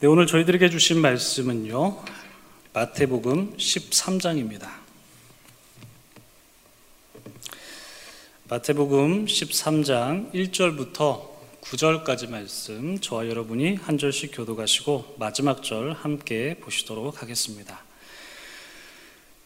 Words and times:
네, 0.00 0.06
오늘 0.06 0.28
저희들에게 0.28 0.70
주신 0.70 1.00
말씀은요. 1.00 2.04
마태복음 2.72 3.56
13장입니다. 3.56 4.68
마태복음 8.48 9.24
13장 9.24 10.32
1절부터 10.32 11.26
9절까지 11.62 12.30
말씀 12.30 13.00
저와 13.00 13.26
여러분이 13.26 13.74
한 13.74 13.98
절씩 13.98 14.30
교도가시고 14.36 15.16
마지막 15.18 15.64
절 15.64 15.94
함께 15.94 16.54
보시도록 16.60 17.20
하겠습니다. 17.20 17.82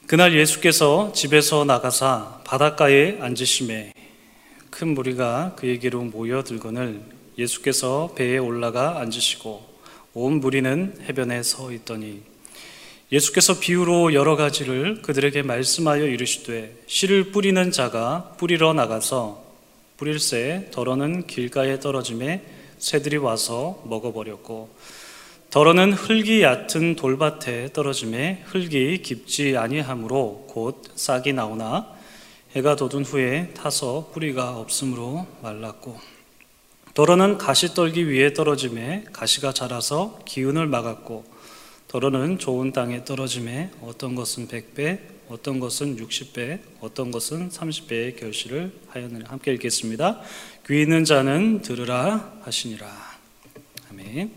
그날 0.07 0.37
예수께서 0.37 1.15
집에서 1.15 1.65
나가사 1.65 2.43
바닷가에 2.45 3.19
앉으심에 3.23 3.95
큰 4.69 4.89
무리가 4.89 5.55
그에게로 5.55 6.03
모여들거늘 6.03 7.01
예수께서 7.39 8.13
배에 8.15 8.37
올라가 8.37 9.01
앉으시고 9.01 9.72
온 10.15 10.41
무리는 10.41 10.95
해변에 11.09 11.43
서 11.43 11.73
있더니 11.73 12.23
예수께서 13.11 13.59
비유로 13.59 14.15
여러 14.15 14.37
가지를 14.37 15.03
그들에게 15.03 15.43
말씀하여 15.43 16.07
이르시되 16.07 16.77
씨를 16.87 17.33
뿌리는 17.33 17.71
자가 17.71 18.35
뿌리러 18.39 18.73
나가서 18.73 19.43
뿌릴새 19.97 20.69
덜어는 20.71 21.27
길가에 21.27 21.79
떨어짐에 21.81 22.43
새들이 22.79 23.17
와서 23.19 23.83
먹어버렸고 23.87 24.71
덜어는 25.51 25.93
흙이 25.93 26.43
얕은 26.43 26.97
돌밭에 26.97 27.73
떨어짐에 27.73 28.45
흙이 28.47 29.03
깊지 29.03 29.57
아니하므로 29.57 30.47
곧 30.49 30.83
싹이 30.95 31.33
나오나 31.35 31.87
해가 32.57 32.77
돋은 32.77 33.05
후에 33.05 33.53
타서 33.55 34.11
뿌리가 34.13 34.59
없으므로 34.59 35.27
말랐고 35.43 35.99
더러는 36.95 37.39
가시 37.39 37.75
떨기 37.75 38.09
위에 38.09 38.35
떨어짐에 38.35 39.07
가시가 39.13 39.55
자라서 39.55 40.21
기운을 40.27 40.67
막았고 40.67 41.25
더러는 41.89 42.39
좋은 42.39 42.73
땅에 42.73 43.03
떨어짐에 43.05 43.71
어떤 43.81 44.15
것은 44.15 44.47
100배, 44.49 45.01
어떤 45.29 45.59
것은 45.59 45.97
60배, 45.97 46.61
어떤 46.81 47.11
것은 47.11 47.49
30배의 47.49 48.21
결실을 48.21 48.73
하였느냐. 48.89 49.25
함께 49.29 49.55
읽겠습니다. 49.55 50.21
귀 50.67 50.83
있는 50.83 51.07
자는 51.07 51.63
들으라 51.63 52.41
하시니라. 52.43 52.87
아멘. 53.91 54.31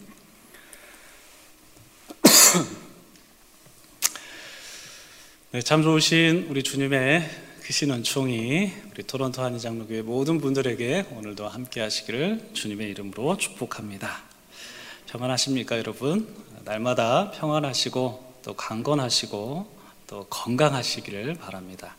네, 5.52 5.62
참 5.62 5.84
좋으신 5.84 6.48
우리 6.50 6.64
주님의 6.64 7.45
크신 7.66 7.90
은총이 7.90 8.74
우리 8.92 9.02
토론토 9.02 9.42
한의장로교회 9.42 10.04
모든 10.04 10.40
분들에게 10.40 11.08
오늘도 11.16 11.48
함께 11.48 11.82
하시기를 11.82 12.52
주님의 12.54 12.92
이름으로 12.92 13.38
축복합니다. 13.38 14.22
평안하십니까, 15.08 15.80
여러분? 15.80 16.28
날마다 16.64 17.32
평안하시고 17.32 18.42
또 18.44 18.54
강건하시고 18.54 19.80
또 20.06 20.28
건강하시기를 20.30 21.34
바랍니다. 21.40 21.96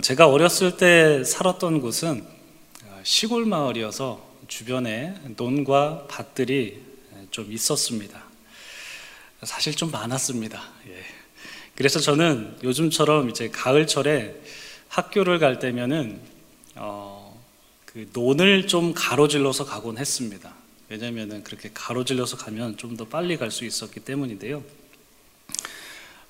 제가 0.00 0.30
어렸을 0.30 0.78
때 0.78 1.22
살았던 1.22 1.82
곳은 1.82 2.26
시골 3.02 3.44
마을이어서 3.44 4.26
주변에 4.48 5.20
논과 5.36 6.06
밭들이 6.08 6.80
좀 7.30 7.52
있었습니다. 7.52 8.24
사실 9.42 9.74
좀 9.74 9.90
많았습니다. 9.90 10.62
예. 10.88 11.25
그래서 11.76 12.00
저는 12.00 12.56
요즘처럼 12.62 13.28
이제 13.30 13.48
가을철에 13.50 14.34
학교를 14.88 15.38
갈 15.38 15.58
때면은 15.58 16.18
어, 16.74 17.38
그 17.84 18.08
논을 18.12 18.66
좀 18.66 18.92
가로질러서 18.94 19.66
가곤 19.66 19.98
했습니다. 19.98 20.54
왜냐하면은 20.88 21.44
그렇게 21.44 21.70
가로질러서 21.74 22.36
가면 22.38 22.76
좀 22.76 22.96
더 22.96 23.04
빨리 23.06 23.36
갈 23.36 23.50
수 23.50 23.64
있었기 23.64 24.00
때문인데요. 24.00 24.62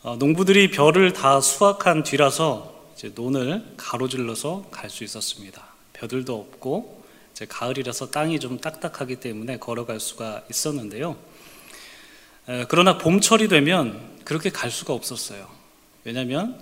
어, 0.03 0.17
농부들이 0.17 0.71
벼를 0.71 1.13
다 1.13 1.41
수확한 1.41 2.03
뒤라서 2.03 2.75
이제 2.97 3.13
논을 3.15 3.65
가로질러서 3.77 4.69
갈 4.71 4.91
수 4.91 5.05
있었습니다. 5.05 5.65
벼들도 5.93 6.35
없고 6.35 7.05
이제 7.33 7.47
가을이라서 7.47 8.11
땅이 8.11 8.41
좀 8.41 8.59
딱딱하기 8.59 9.17
때문에 9.17 9.59
걸어갈 9.59 10.01
수가 10.01 10.43
있었는데요. 10.51 11.17
에, 12.49 12.65
그러나 12.69 12.99
봄철이 12.99 13.49
되면 13.49 14.16
그렇게 14.27 14.51
갈 14.51 14.73
수가 14.73 14.93
없었어요. 14.93 15.49
왜냐하면 16.03 16.61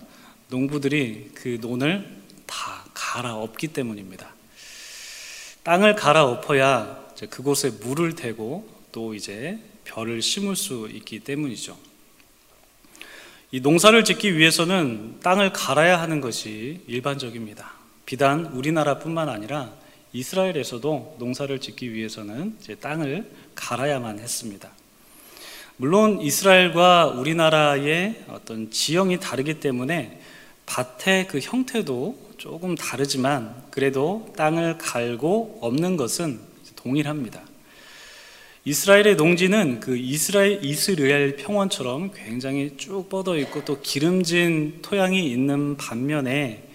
농부들이 0.49 1.31
그 1.35 1.59
논을 1.63 2.07
다 2.47 2.85
갈아엎기 2.93 3.69
때문입니다. 3.69 4.35
땅을 5.63 5.95
갈아엎어야 5.95 7.07
그곳에 7.31 7.71
물을 7.71 8.15
대고 8.15 8.69
또 8.93 9.15
이제 9.15 9.59
벼를 9.85 10.21
심을 10.21 10.57
수 10.57 10.91
있기 10.93 11.21
때문이죠. 11.21 11.79
이 13.51 13.61
농사를 13.61 14.05
짓기 14.05 14.37
위해서는 14.37 15.21
땅을 15.21 15.55
갈아야 15.55 15.99
하는 15.99 16.21
것이 16.21 16.83
일반적입니다. 16.87 17.73
비단 18.05 18.45
우리나라뿐만 18.47 19.31
아니라 19.31 19.73
이스라엘에서도 20.13 21.17
농사를 21.19 21.59
짓기 21.61 21.95
위해서는 21.95 22.59
땅을 22.81 23.31
갈아야만 23.55 24.19
했습니다. 24.19 24.71
물론 25.77 26.21
이스라엘과 26.21 27.07
우리나라의 27.07 28.27
어떤 28.29 28.71
지형이 28.71 29.19
다르기 29.19 29.59
때문에 29.59 30.21
밭의 30.67 31.27
그 31.27 31.41
형태도 31.41 32.17
조금 32.39 32.77
다르지만 32.77 33.55
그래도 33.71 34.33
땅을 34.37 34.79
갈고 34.79 35.59
없는 35.61 35.97
것은 35.97 36.39
동일합니다. 36.77 37.43
이스라엘의 38.65 39.17
농지는 39.17 39.81
그 39.81 39.97
이스라엘 39.97 40.65
이스라엘 40.65 41.37
평원처럼 41.37 42.13
굉장히 42.15 42.77
쭉 42.77 43.09
뻗어 43.09 43.37
있고 43.39 43.65
또 43.65 43.81
기름진 43.81 44.79
토양이 44.81 45.29
있는 45.29 45.77
반면에 45.77 46.69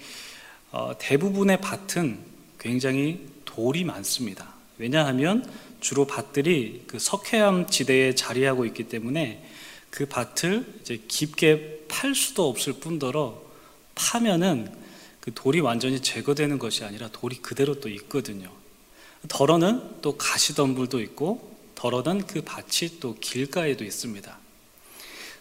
어, 0.71 0.91
대부분의 0.99 1.61
밭은 1.61 2.17
굉장히 2.59 3.27
돌이 3.45 3.85
많습니다. 3.85 4.53
왜냐하면 4.77 5.43
주로 5.79 6.05
밭들이 6.05 6.83
그 6.87 6.99
석회암 6.99 7.67
지대에 7.67 8.15
자리하고 8.15 8.65
있기 8.65 8.89
때문에 8.89 9.45
그 9.89 10.05
밭을 10.05 10.79
이제 10.81 11.01
깊게 11.07 11.85
팔 11.87 12.13
수도 12.13 12.47
없을 12.47 12.73
뿐더러 12.73 13.41
파면은 13.95 14.71
그 15.19 15.33
돌이 15.33 15.59
완전히 15.59 15.99
제거되는 16.01 16.59
것이 16.59 16.83
아니라 16.83 17.09
돌이 17.09 17.37
그대로 17.37 17.79
또 17.79 17.89
있거든요. 17.89 18.51
덜어는 19.27 20.01
또 20.01 20.17
가시덤불도 20.17 21.01
있고 21.01 21.57
덜어는 21.75 22.25
그 22.27 22.41
밭이 22.41 22.99
또 22.99 23.15
길가에도 23.19 23.83
있습니다. 23.83 24.37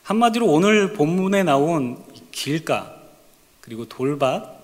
한마디로 0.02 0.46
오늘 0.46 0.94
본문에 0.94 1.42
나온 1.42 2.02
길가 2.32 2.96
그리고 3.60 3.86
돌밭, 3.86 4.58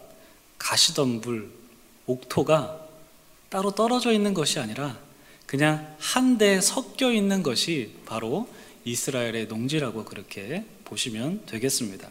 가시덤불, 0.59 1.51
옥토가 2.07 2.81
따로 3.51 3.71
떨어져 3.73 4.13
있는 4.13 4.35
것이 4.35 4.59
아니라 4.59 4.99
그냥 5.47 5.95
한데 5.99 6.61
섞여 6.61 7.13
있는 7.13 7.43
것이 7.43 7.93
바로 8.07 8.49
이스라엘의 8.85 9.47
농지라고 9.47 10.05
그렇게 10.05 10.65
보시면 10.85 11.43
되겠습니다. 11.47 12.11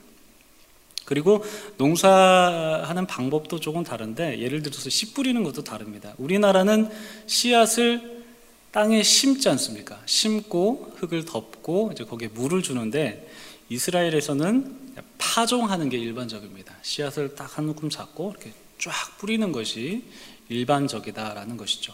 그리고 1.06 1.44
농사하는 1.78 3.06
방법도 3.08 3.60
조금 3.60 3.84
다른데 3.84 4.40
예를 4.40 4.64
들어서 4.64 4.90
씨 4.90 5.14
뿌리는 5.14 5.44
것도 5.44 5.64
다릅니다. 5.64 6.14
우리나라는 6.18 6.90
씨앗을 7.28 8.24
땅에 8.72 9.04
심지 9.04 9.50
않습니까? 9.50 10.02
심고 10.06 10.94
흙을 10.98 11.26
덮고 11.26 11.92
이제 11.94 12.06
거기에 12.06 12.30
물을 12.30 12.64
주는데 12.64 13.30
이스라엘에서는 13.70 14.84
파종하는 15.18 15.90
게 15.90 15.98
일반적입니다. 15.98 16.76
씨앗을 16.82 17.36
딱 17.36 17.58
한 17.58 17.66
움큼 17.66 17.90
잡고 17.90 18.32
이렇게 18.32 18.54
쫙 18.80 18.92
뿌리는 19.18 19.52
것이 19.52 20.04
일반적이다라는 20.50 21.58
것이죠. 21.58 21.94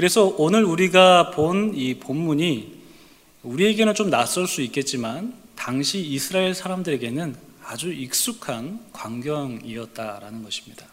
그래서 0.00 0.34
오늘 0.38 0.64
우리가 0.64 1.30
본 1.32 1.74
이 1.74 1.92
본문이 1.92 2.72
우리에게는 3.42 3.92
좀 3.94 4.08
낯설 4.08 4.46
수 4.46 4.62
있겠지만 4.62 5.34
당시 5.54 6.00
이스라엘 6.00 6.54
사람들에게는 6.54 7.36
아주 7.62 7.92
익숙한 7.92 8.80
광경이었다라는 8.94 10.42
것입니다. 10.42 10.86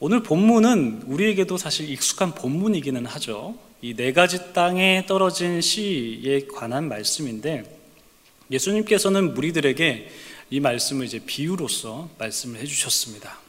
오늘 0.00 0.22
본문은 0.22 1.04
우리에게도 1.06 1.56
사실 1.56 1.88
익숙한 1.88 2.34
본문이기는 2.34 3.06
하죠. 3.06 3.56
이 3.80 3.94
네 3.94 4.12
가지 4.12 4.52
땅에 4.52 5.06
떨어진 5.06 5.62
씨에 5.62 6.48
관한 6.54 6.90
말씀인데 6.90 7.64
예수님께서는 8.50 9.32
무리들에게 9.32 10.10
이 10.50 10.60
말씀을 10.60 11.06
이제 11.06 11.20
비유로서 11.24 12.10
말씀을 12.18 12.60
해주셨습니다. 12.60 13.41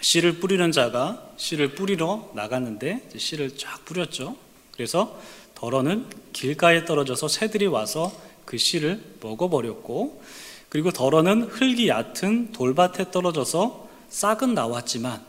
씨를 0.00 0.38
뿌리는 0.38 0.72
자가 0.72 1.32
씨를 1.36 1.74
뿌리러 1.74 2.30
나갔는데 2.34 3.08
씨를 3.16 3.56
쫙 3.56 3.84
뿌렸죠. 3.84 4.36
그래서 4.72 5.20
덜어는 5.54 6.06
길가에 6.32 6.84
떨어져서 6.84 7.28
새들이 7.28 7.66
와서 7.66 8.12
그 8.44 8.56
씨를 8.56 9.02
먹어버렸고 9.20 10.22
그리고 10.68 10.90
덜어는 10.90 11.42
흙이 11.42 11.88
얕은 11.88 12.52
돌밭에 12.52 13.10
떨어져서 13.10 13.88
싹은 14.08 14.54
나왔지만 14.54 15.22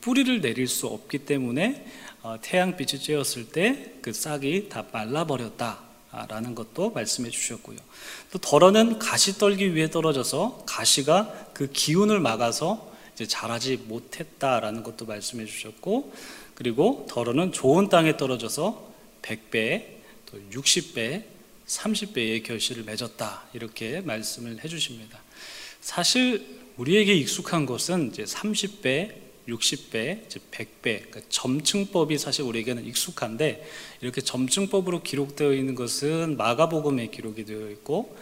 뿌리를 0.00 0.40
내릴 0.40 0.68
수 0.68 0.86
없기 0.86 1.18
때문에 1.18 1.86
어, 2.22 2.36
태양빛이 2.40 3.00
쬐었을 3.00 3.52
때 3.52 3.96
그 4.06 4.12
싹이 4.12 4.68
다 4.68 4.84
말라버렸다라는 4.92 6.54
것도 6.54 6.90
말씀해 6.90 7.28
주셨고요. 7.28 7.76
또 8.30 8.38
덜어는 8.38 9.00
가시 9.00 9.36
떨기 9.36 9.74
위해 9.74 9.90
떨어져서 9.90 10.62
가시가 10.64 11.50
그 11.52 11.68
기운을 11.72 12.20
막아서 12.20 12.92
이제 13.16 13.26
자라지 13.26 13.78
못했다라는 13.78 14.82
것도 14.82 15.06
말씀해 15.06 15.46
주셨고 15.46 16.12
그리고 16.54 17.06
덜어는 17.08 17.50
좋은 17.50 17.88
땅에 17.88 18.18
떨어져서 18.18 18.92
100배, 19.22 19.84
또 20.26 20.38
60배, 20.52 21.24
30배의 21.66 22.44
결실을 22.44 22.84
맺었다. 22.84 23.44
이렇게 23.54 24.02
말씀을 24.02 24.62
해 24.62 24.68
주십니다. 24.68 25.18
사실 25.80 26.60
우리에게 26.76 27.14
익숙한 27.14 27.64
것은 27.64 28.10
이제 28.10 28.24
30배, 28.24 29.14
60배, 29.48 30.26
이제 30.26 30.38
100배, 30.50 30.82
그러니까 30.82 31.20
점층법이 31.30 32.18
사실 32.18 32.42
우리에게는 32.42 32.84
익숙한데 32.84 33.66
이렇게 34.02 34.20
점층법으로 34.20 35.02
기록되어 35.02 35.54
있는 35.54 35.74
것은 35.74 36.36
마가복음에 36.36 37.06
기록이 37.06 37.46
되어 37.46 37.70
있고 37.70 38.14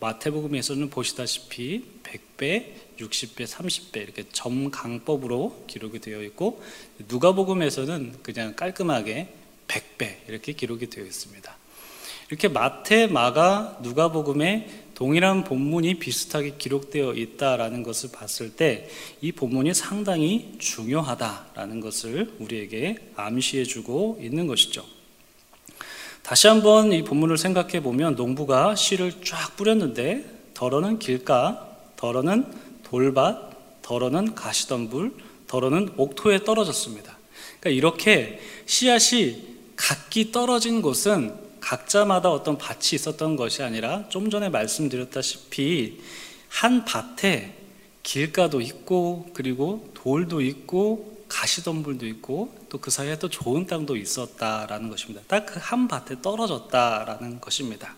마태복음에서는 0.00 0.90
보시다시피 0.90 1.84
100배, 2.02 2.89
60배, 3.00 3.46
30배 3.46 3.96
이렇게 3.96 4.24
점강법으로 4.32 5.64
기록이 5.66 5.98
되어 5.98 6.22
있고 6.22 6.62
누가복음에서는 7.08 8.16
그냥 8.22 8.54
깔끔하게 8.54 9.34
100배 9.68 10.28
이렇게 10.28 10.52
기록이 10.52 10.88
되어 10.88 11.04
있습니다. 11.04 11.56
이렇게 12.28 12.48
마태, 12.48 13.08
마가, 13.08 13.78
누가복음에 13.82 14.84
동일한 14.94 15.44
본문이 15.44 15.94
비슷하게 15.98 16.56
기록되어 16.58 17.14
있다라는 17.14 17.82
것을 17.82 18.10
봤을 18.12 18.54
때 18.54 18.88
이 19.22 19.32
본문이 19.32 19.74
상당히 19.74 20.54
중요하다라는 20.58 21.80
것을 21.80 22.34
우리에게 22.38 22.96
암시해 23.16 23.64
주고 23.64 24.18
있는 24.20 24.46
것이죠. 24.46 24.84
다시 26.22 26.46
한번 26.46 26.92
이 26.92 27.02
본문을 27.02 27.38
생각해 27.38 27.82
보면 27.82 28.14
농부가 28.14 28.74
씨를 28.74 29.22
쫙 29.24 29.56
뿌렸는데 29.56 30.24
덜어는 30.54 30.98
길가, 30.98 31.66
덜어는 31.96 32.69
돌밭, 32.90 33.82
덜어는 33.82 34.34
가시덤불, 34.34 35.14
덜어는 35.46 35.94
옥토에 35.96 36.42
떨어졌습니다. 36.44 37.16
그러니까 37.60 37.70
이렇게 37.70 38.40
씨앗이 38.66 39.58
각기 39.76 40.32
떨어진 40.32 40.82
곳은 40.82 41.34
각자마다 41.60 42.30
어떤 42.30 42.58
밭이 42.58 42.94
있었던 42.94 43.36
것이 43.36 43.62
아니라 43.62 44.08
좀 44.08 44.28
전에 44.28 44.48
말씀드렸다시피 44.48 46.00
한 46.48 46.84
밭에 46.84 47.54
길가도 48.02 48.60
있고 48.60 49.30
그리고 49.34 49.88
돌도 49.94 50.40
있고 50.40 51.24
가시덤불도 51.28 52.06
있고 52.06 52.52
또 52.68 52.78
그 52.78 52.90
사이에 52.90 53.18
또 53.18 53.28
좋은 53.28 53.66
땅도 53.66 53.96
있었다라는 53.96 54.90
것입니다. 54.90 55.22
딱 55.28 55.46
그 55.46 55.60
한 55.60 55.86
밭에 55.86 56.22
떨어졌다라는 56.22 57.40
것입니다. 57.40 57.94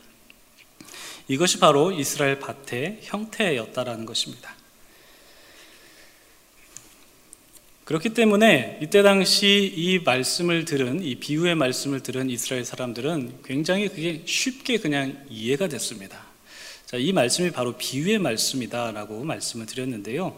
이것이 1.29 1.61
바로 1.61 1.93
이스라엘 1.93 2.41
밭의 2.41 3.01
형태였다라는 3.03 4.05
것입니다. 4.05 4.55
그렇기 7.93 8.15
때문에 8.15 8.79
이때 8.81 9.03
당시 9.03 9.71
이 9.77 9.99
말씀을 9.99 10.65
들은 10.65 11.05
이 11.05 11.17
비유의 11.17 11.57
말씀을 11.57 12.01
들은 12.01 12.31
이스라엘 12.31 12.65
사람들은 12.65 13.41
굉장히 13.45 13.89
그게 13.89 14.23
쉽게 14.25 14.79
그냥 14.79 15.23
이해가 15.29 15.69
됐습니다. 15.69 16.19
자, 16.87 16.97
이 16.97 17.13
말씀이 17.13 17.51
바로 17.51 17.77
비유의 17.77 18.19
말씀이다라고 18.19 19.25
말씀을 19.25 19.67
드렸는데요. 19.67 20.35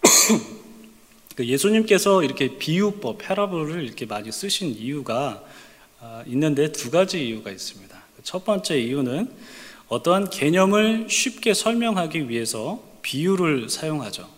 그 1.36 1.44
예수님께서 1.44 2.24
이렇게 2.24 2.56
비유법, 2.56 3.18
패러블을 3.18 3.84
이렇게 3.84 4.06
많이 4.06 4.32
쓰신 4.32 4.74
이유가 4.74 5.44
아, 6.00 6.24
있는데 6.28 6.72
두 6.72 6.90
가지 6.90 7.28
이유가 7.28 7.50
있습니다. 7.50 7.94
첫 8.22 8.46
번째 8.46 8.80
이유는 8.80 9.30
어떠한 9.88 10.30
개념을 10.30 11.10
쉽게 11.10 11.52
설명하기 11.52 12.30
위해서 12.30 12.82
비유를 13.02 13.68
사용하죠. 13.68 14.37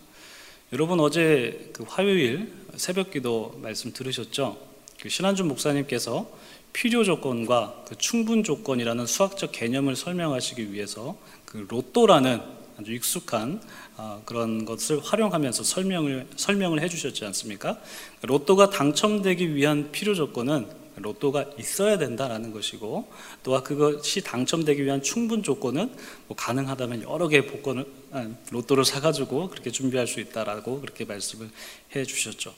여러분 0.73 1.01
어제 1.01 1.69
그 1.73 1.83
화요일 1.85 2.49
새벽기도 2.75 3.59
말씀 3.61 3.91
들으셨죠? 3.91 4.57
그 5.01 5.09
신한준 5.09 5.49
목사님께서 5.49 6.31
필요 6.71 7.03
조건과 7.03 7.83
그 7.89 7.97
충분 7.97 8.45
조건이라는 8.45 9.05
수학적 9.05 9.51
개념을 9.51 9.97
설명하시기 9.97 10.71
위해서 10.71 11.17
그 11.43 11.65
로또라는 11.67 12.39
아주 12.79 12.93
익숙한 12.93 13.61
아, 13.97 14.21
그런 14.23 14.63
것을 14.63 15.01
활용하면서 15.03 15.61
설명을 15.61 16.27
설명을 16.37 16.81
해주셨지 16.81 17.25
않습니까? 17.25 17.77
로또가 18.21 18.69
당첨되기 18.69 19.53
위한 19.53 19.91
필요 19.91 20.15
조건은 20.15 20.67
로또가 21.01 21.45
있어야 21.57 21.97
된다라는 21.97 22.51
것이고 22.51 23.09
또한 23.43 23.63
그것이 23.63 24.21
당첨되기 24.21 24.83
위한 24.83 25.01
충분 25.01 25.43
조건은 25.43 25.93
뭐 26.27 26.37
가능하다면 26.37 27.03
여러 27.03 27.27
개의 27.27 27.47
복권을 27.47 27.85
아, 28.11 28.27
로또를 28.51 28.83
사가지고 28.83 29.49
그렇게 29.49 29.71
준비할 29.71 30.05
수 30.07 30.19
있다라고 30.19 30.81
그렇게 30.81 31.05
말씀을 31.05 31.49
해주셨죠. 31.95 32.53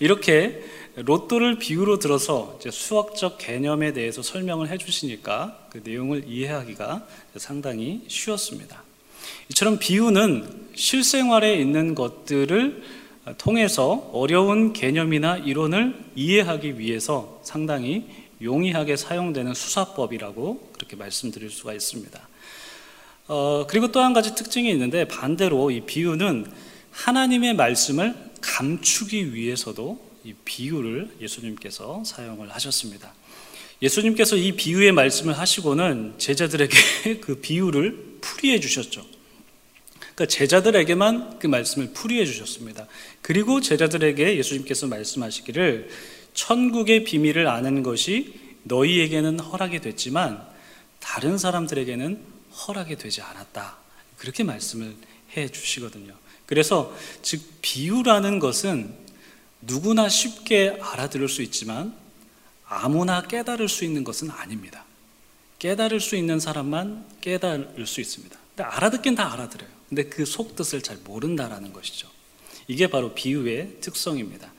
이렇게 0.00 0.62
로또를 0.96 1.58
비유로 1.58 1.98
들어서 1.98 2.58
수학적 2.70 3.38
개념에 3.38 3.92
대해서 3.92 4.22
설명을 4.22 4.68
해주시니까 4.68 5.68
그 5.70 5.80
내용을 5.82 6.24
이해하기가 6.26 7.06
상당히 7.36 8.02
쉬웠습니다. 8.08 8.82
이처럼 9.50 9.78
비유는 9.78 10.68
실생활에 10.74 11.54
있는 11.54 11.94
것들을 11.94 12.97
통해서 13.36 14.10
어려운 14.12 14.72
개념이나 14.72 15.36
이론을 15.38 15.94
이해하기 16.14 16.78
위해서 16.78 17.40
상당히 17.42 18.06
용이하게 18.40 18.96
사용되는 18.96 19.54
수사법이라고 19.54 20.70
그렇게 20.72 20.96
말씀드릴 20.96 21.50
수가 21.50 21.74
있습니다. 21.74 22.28
어, 23.28 23.66
그리고 23.68 23.92
또 23.92 24.00
한 24.00 24.12
가지 24.14 24.34
특징이 24.34 24.70
있는데 24.70 25.06
반대로 25.06 25.70
이 25.70 25.82
비유는 25.82 26.46
하나님의 26.92 27.54
말씀을 27.54 28.14
감추기 28.40 29.34
위해서도 29.34 30.00
이 30.24 30.34
비유를 30.44 31.16
예수님께서 31.20 32.02
사용을 32.04 32.50
하셨습니다. 32.54 33.12
예수님께서 33.82 34.36
이 34.36 34.52
비유의 34.52 34.92
말씀을 34.92 35.38
하시고는 35.38 36.14
제자들에게 36.18 37.20
그 37.20 37.40
비유를 37.40 38.18
풀이해 38.20 38.60
주셨죠. 38.60 39.04
그러니까 40.18 40.26
제자들에게만 40.26 41.38
그 41.38 41.46
말씀을 41.46 41.92
풀이해 41.92 42.26
주셨습니다. 42.26 42.88
그리고 43.22 43.60
제자들에게 43.60 44.36
예수님께서 44.36 44.88
말씀하시기를 44.88 45.90
천국의 46.34 47.04
비밀을 47.04 47.46
아는 47.46 47.84
것이 47.84 48.34
너희에게는 48.64 49.38
허락이 49.38 49.78
됐지만 49.80 50.44
다른 50.98 51.38
사람들에게는 51.38 52.20
허락이 52.50 52.96
되지 52.96 53.22
않았다. 53.22 53.76
그렇게 54.16 54.42
말씀을 54.42 54.96
해 55.36 55.48
주시거든요. 55.48 56.14
그래서 56.46 56.92
즉 57.22 57.40
비유라는 57.62 58.40
것은 58.40 58.92
누구나 59.60 60.08
쉽게 60.08 60.78
알아들을 60.80 61.28
수 61.28 61.42
있지만 61.42 61.94
아무나 62.66 63.22
깨달을 63.22 63.68
수 63.68 63.84
있는 63.84 64.02
것은 64.02 64.30
아닙니다. 64.30 64.84
깨달을 65.60 66.00
수 66.00 66.16
있는 66.16 66.40
사람만 66.40 67.06
깨달을 67.20 67.86
수 67.86 68.00
있습니다. 68.00 68.36
근데 68.56 68.64
알아듣긴 68.64 69.14
다 69.14 69.32
알아들어요. 69.32 69.77
근데 69.88 70.04
그 70.04 70.24
속뜻을 70.24 70.82
잘 70.82 70.98
모른다라는 71.04 71.72
것이죠. 71.72 72.08
이게 72.66 72.86
바로 72.86 73.14
비유의 73.14 73.76
특성입니다. 73.80 74.52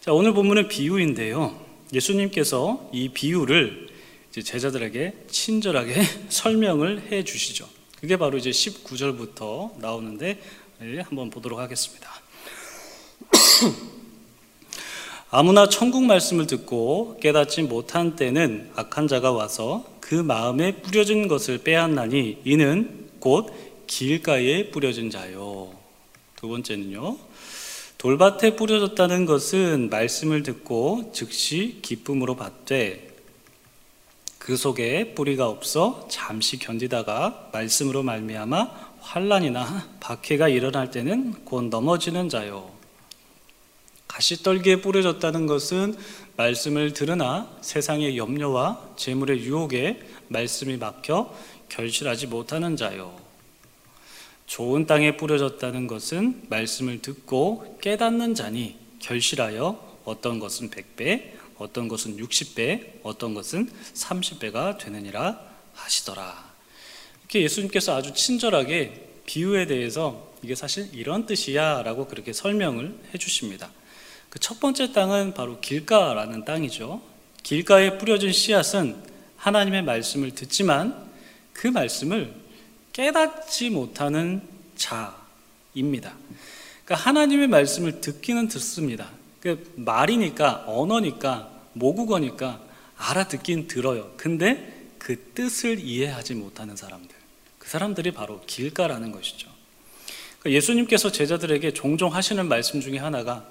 자, 0.00 0.12
오늘 0.12 0.34
본문은 0.34 0.68
비유인데요. 0.68 1.64
예수님께서 1.92 2.90
이 2.92 3.10
비유를 3.10 3.88
제자들에게 4.32 5.26
친절하게 5.30 6.02
설명을 6.28 7.12
해 7.12 7.24
주시죠. 7.24 7.68
그게 8.00 8.16
바로 8.16 8.36
이제 8.36 8.50
19절부터 8.50 9.78
나오는데 9.78 10.40
네, 10.80 11.00
한번 11.00 11.30
보도록 11.30 11.60
하겠습니다. 11.60 12.10
아무나 15.30 15.68
천국 15.68 16.04
말씀을 16.04 16.46
듣고 16.46 17.18
깨닫지 17.20 17.62
못한 17.62 18.16
때는 18.16 18.70
악한 18.74 19.08
자가 19.08 19.32
와서 19.32 19.86
그 20.00 20.14
마음에 20.14 20.82
뿌려진 20.82 21.28
것을 21.28 21.58
빼앗나니 21.58 22.42
이는 22.44 23.08
곧 23.20 23.52
길가에 23.86 24.70
뿌려진 24.70 25.10
자요. 25.10 25.72
두 26.36 26.48
번째는요. 26.48 27.16
돌밭에 27.98 28.56
뿌려졌다는 28.56 29.24
것은 29.24 29.88
말씀을 29.90 30.42
듣고 30.42 31.10
즉시 31.14 31.78
기쁨으로 31.80 32.36
받되 32.36 33.08
그 34.38 34.58
속에 34.58 35.14
뿌리가 35.14 35.48
없어 35.48 36.06
잠시 36.10 36.58
견디다가 36.58 37.48
말씀으로 37.52 38.02
말미암아 38.02 38.92
환란이나 39.00 39.88
박해가 40.00 40.48
일어날 40.50 40.90
때는 40.90 41.44
곧 41.44 41.70
넘어지는 41.70 42.28
자요. 42.28 42.70
가시떨기에 44.06 44.82
뿌려졌다는 44.82 45.46
것은 45.46 45.96
말씀을 46.36 46.92
들으나 46.92 47.50
세상의 47.62 48.18
염려와 48.18 48.90
재물의 48.96 49.40
유혹에 49.40 50.00
말씀이 50.28 50.76
막혀 50.76 51.34
결실하지 51.70 52.26
못하는 52.26 52.76
자요. 52.76 53.23
좋은 54.46 54.86
땅에 54.86 55.16
뿌려졌다는 55.16 55.86
것은 55.86 56.44
말씀을 56.48 57.00
듣고 57.02 57.78
깨닫는 57.80 58.34
자니 58.34 58.76
결실하여 58.98 60.00
어떤 60.04 60.38
것은 60.38 60.70
100배, 60.70 61.32
어떤 61.56 61.88
것은 61.88 62.16
60배, 62.18 63.00
어떤 63.02 63.34
것은 63.34 63.70
30배가 63.94 64.78
되느니라 64.78 65.40
하시더라. 65.72 66.52
이렇게 67.20 67.42
예수님께서 67.42 67.96
아주 67.96 68.12
친절하게 68.12 69.22
비유에 69.26 69.66
대해서 69.66 70.32
이게 70.42 70.54
사실 70.54 70.90
이런 70.92 71.24
뜻이야 71.26 71.82
라고 71.82 72.06
그렇게 72.06 72.32
설명을 72.32 72.98
해주십니다. 73.14 73.70
그 74.34 74.40
첫 74.40 74.58
번째 74.58 74.92
땅은 74.92 75.34
바로 75.34 75.60
길가라는 75.60 76.44
땅이죠. 76.44 77.00
길가에 77.44 77.98
뿌려진 77.98 78.32
씨앗은 78.32 78.96
하나님의 79.36 79.82
말씀을 79.84 80.32
듣지만 80.32 81.08
그 81.52 81.68
말씀을 81.68 82.34
깨닫지 82.94 83.70
못하는 83.70 84.40
자입니다. 84.76 86.14
그러니까 86.84 87.08
하나님의 87.08 87.48
말씀을 87.48 88.00
듣기는 88.00 88.48
듣습니다. 88.48 89.10
그 89.40 89.72
말이니까 89.76 90.64
언어니까 90.66 91.50
모국어니까 91.74 92.60
알아듣긴 92.96 93.66
들어요. 93.66 94.14
근데 94.16 94.86
그 94.98 95.32
뜻을 95.34 95.80
이해하지 95.80 96.34
못하는 96.34 96.76
사람들, 96.76 97.14
그 97.58 97.68
사람들이 97.68 98.12
바로 98.12 98.40
길가라는 98.46 99.12
것이죠. 99.12 99.50
그러니까 100.38 100.56
예수님께서 100.56 101.10
제자들에게 101.10 101.72
종종 101.72 102.14
하시는 102.14 102.46
말씀 102.46 102.80
중에 102.80 102.98
하나가 102.98 103.44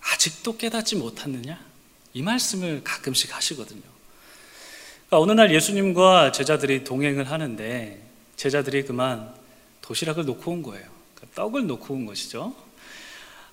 아직도 0.00 0.58
깨닫지 0.58 0.96
못했느냐? 0.96 1.58
이 2.12 2.22
말씀을 2.22 2.82
가끔씩 2.84 3.34
하시거든요. 3.34 3.82
그러니까 5.06 5.18
어느 5.20 5.32
날 5.32 5.54
예수님과 5.54 6.32
제자들이 6.32 6.84
동행을 6.84 7.30
하는데 7.30 8.03
제자들이 8.36 8.84
그만 8.84 9.32
도시락을 9.80 10.24
놓고 10.24 10.50
온 10.50 10.62
거예요. 10.62 10.86
그러니까 11.14 11.42
떡을 11.42 11.66
놓고 11.66 11.94
온 11.94 12.06
것이죠. 12.06 12.54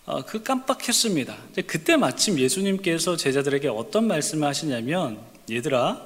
어, 0.06 0.26
그 0.26 0.42
깜빡했습니다. 0.44 1.38
그때 1.68 1.96
마침 1.96 2.40
예수님께서 2.40 3.18
제자들에게 3.18 3.68
어떤 3.68 4.08
말씀을 4.08 4.48
하시냐면 4.48 5.20
얘들아 5.50 6.02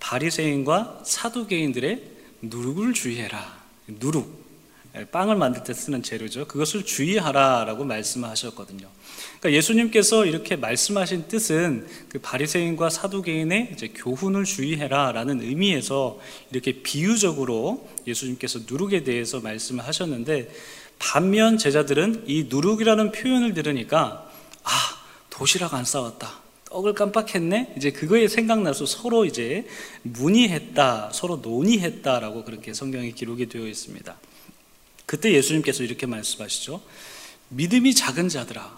바리새인과 0.00 1.02
사두개인들의 1.04 2.02
누룩을 2.42 2.92
주의해라. 2.92 3.58
누룩 3.86 4.47
빵을 5.10 5.36
만들 5.36 5.62
때 5.62 5.74
쓰는 5.74 6.02
재료죠. 6.02 6.46
그것을 6.46 6.84
주의하라라고 6.84 7.84
말씀하셨거든요. 7.84 8.88
그러니까 9.38 9.52
예수님께서 9.56 10.26
이렇게 10.26 10.56
말씀하신 10.56 11.28
뜻은 11.28 11.86
그 12.08 12.18
바리새인과 12.18 12.90
사두개인의 12.90 13.70
이제 13.72 13.88
교훈을 13.88 14.44
주의해라라는 14.44 15.42
의미에서 15.42 16.18
이렇게 16.50 16.82
비유적으로 16.82 17.88
예수님께서 18.06 18.60
누룩에 18.68 19.04
대해서 19.04 19.40
말씀을 19.40 19.86
하셨는데 19.86 20.50
반면 20.98 21.58
제자들은 21.58 22.24
이 22.26 22.46
누룩이라는 22.48 23.12
표현을 23.12 23.54
들으니까 23.54 24.30
아 24.64 24.70
도시락 25.30 25.74
안 25.74 25.84
싸웠다. 25.84 26.48
떡을 26.70 26.94
깜빡했네. 26.94 27.74
이제 27.76 27.90
그거에 27.90 28.28
생각나서 28.28 28.86
서로 28.86 29.24
이제 29.24 29.66
문의했다, 30.02 31.10
서로 31.12 31.36
논의했다라고 31.36 32.44
그렇게 32.44 32.74
성경에 32.74 33.10
기록이 33.12 33.48
되어 33.48 33.66
있습니다. 33.66 34.16
그때 35.08 35.32
예수님께서 35.32 35.84
이렇게 35.84 36.04
말씀하시죠. 36.04 36.82
믿음이 37.48 37.94
작은 37.94 38.28
자들아, 38.28 38.76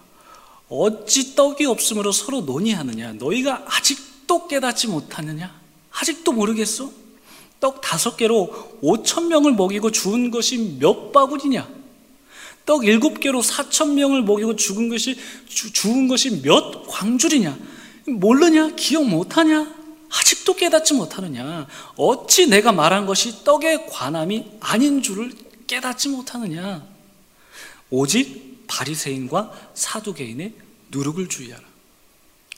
어찌 0.69 1.35
떡이 1.35 1.67
없으므로 1.67 2.13
서로 2.13 2.43
논의하느냐? 2.43 3.15
너희가 3.15 3.65
아직도 3.67 4.47
깨닫지 4.47 4.87
못하느냐? 4.87 5.53
아직도 5.91 6.31
모르겠어? 6.31 6.93
떡 7.59 7.81
다섯 7.81 8.17
개로 8.17 8.79
오천 8.81 9.27
명을 9.27 9.55
먹이고 9.55 9.91
죽은 9.91 10.31
것이 10.31 10.77
몇 10.79 11.11
바구니냐? 11.11 11.69
떡 12.65 12.85
일곱 12.85 13.19
개로 13.19 13.43
사천 13.43 13.97
명을 13.97 14.23
먹이고 14.23 14.55
죽은 14.55 14.89
것이 14.89 15.19
주, 15.49 15.73
죽은 15.73 16.07
것이 16.07 16.43
몇 16.43 16.87
광줄이냐? 16.87 17.59
모르냐? 18.07 18.77
기억 18.77 19.05
못하냐? 19.05 19.75
아직도 20.09 20.55
깨닫지 20.55 20.95
못하느냐? 20.95 21.67
어찌 21.97 22.47
내가 22.47 22.71
말한 22.71 23.07
것이 23.07 23.43
떡의 23.43 23.89
관함이 23.89 24.47
아닌 24.61 25.03
줄을 25.03 25.33
깨닫지 25.71 26.09
못하느냐? 26.09 26.85
오직 27.91 28.67
바리새인과 28.67 29.71
사두개인의 29.75 30.53
누룩을 30.91 31.29
주의하라. 31.29 31.65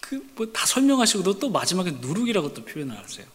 그 0.01 0.23
뭐 0.35 0.51
다 0.53 0.65
설명하시고도 0.65 1.39
또 1.39 1.51
마지막에 1.51 1.91
누룩이라고 1.91 2.55
또 2.55 2.65
표현을 2.65 2.97
하세요. 2.97 3.27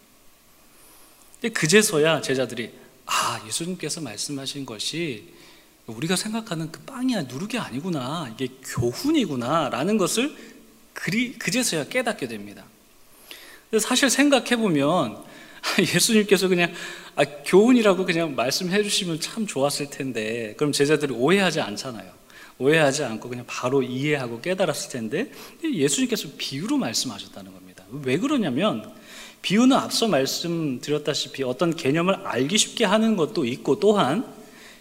그제서야 1.54 2.22
제자들이 2.22 2.72
아 3.06 3.40
예수님께서 3.46 4.02
말씀하신 4.02 4.66
것이 4.66 5.32
우리가 5.86 6.16
생각하는 6.16 6.72
그 6.72 6.80
빵이야 6.82 7.24
누룩이 7.24 7.60
아니구나 7.60 8.34
이게 8.34 8.54
교훈이구나라는 8.64 9.98
것을 9.98 10.36
그리 10.94 11.34
그제서야 11.38 11.88
깨닫게 11.88 12.28
됩니다. 12.28 12.66
사실 13.80 14.10
생각해 14.10 14.58
보면 14.58 15.24
예수님께서 15.80 16.48
그냥 16.48 16.74
아, 17.16 17.24
교훈이라고 17.24 18.06
그냥 18.06 18.36
말씀해 18.36 18.84
주시면 18.84 19.20
참 19.20 19.48
좋았을 19.48 19.90
텐데 19.90 20.54
그럼 20.58 20.72
제자들이 20.72 21.14
오해하지 21.14 21.62
않잖아요. 21.62 22.18
오해하지 22.60 23.04
않고 23.04 23.30
그냥 23.30 23.46
바로 23.48 23.84
이해하고 23.84 24.42
깨달았을 24.42 24.92
텐데 24.92 25.32
예수님께서 25.64 26.30
비유로 26.38 26.78
말씀하셨다는 26.78 27.54
겁니다. 27.54 27.84
왜 28.04 28.18
그러냐면 28.18 28.92
비유는 29.42 29.78
앞서 29.78 30.08
말씀드렸다시피 30.08 31.44
어떤 31.44 31.76
개념을 31.76 32.16
알기 32.26 32.58
쉽게 32.58 32.86
하는 32.86 33.16
것도 33.16 33.46
있고 33.46 33.80
또한 33.80 34.26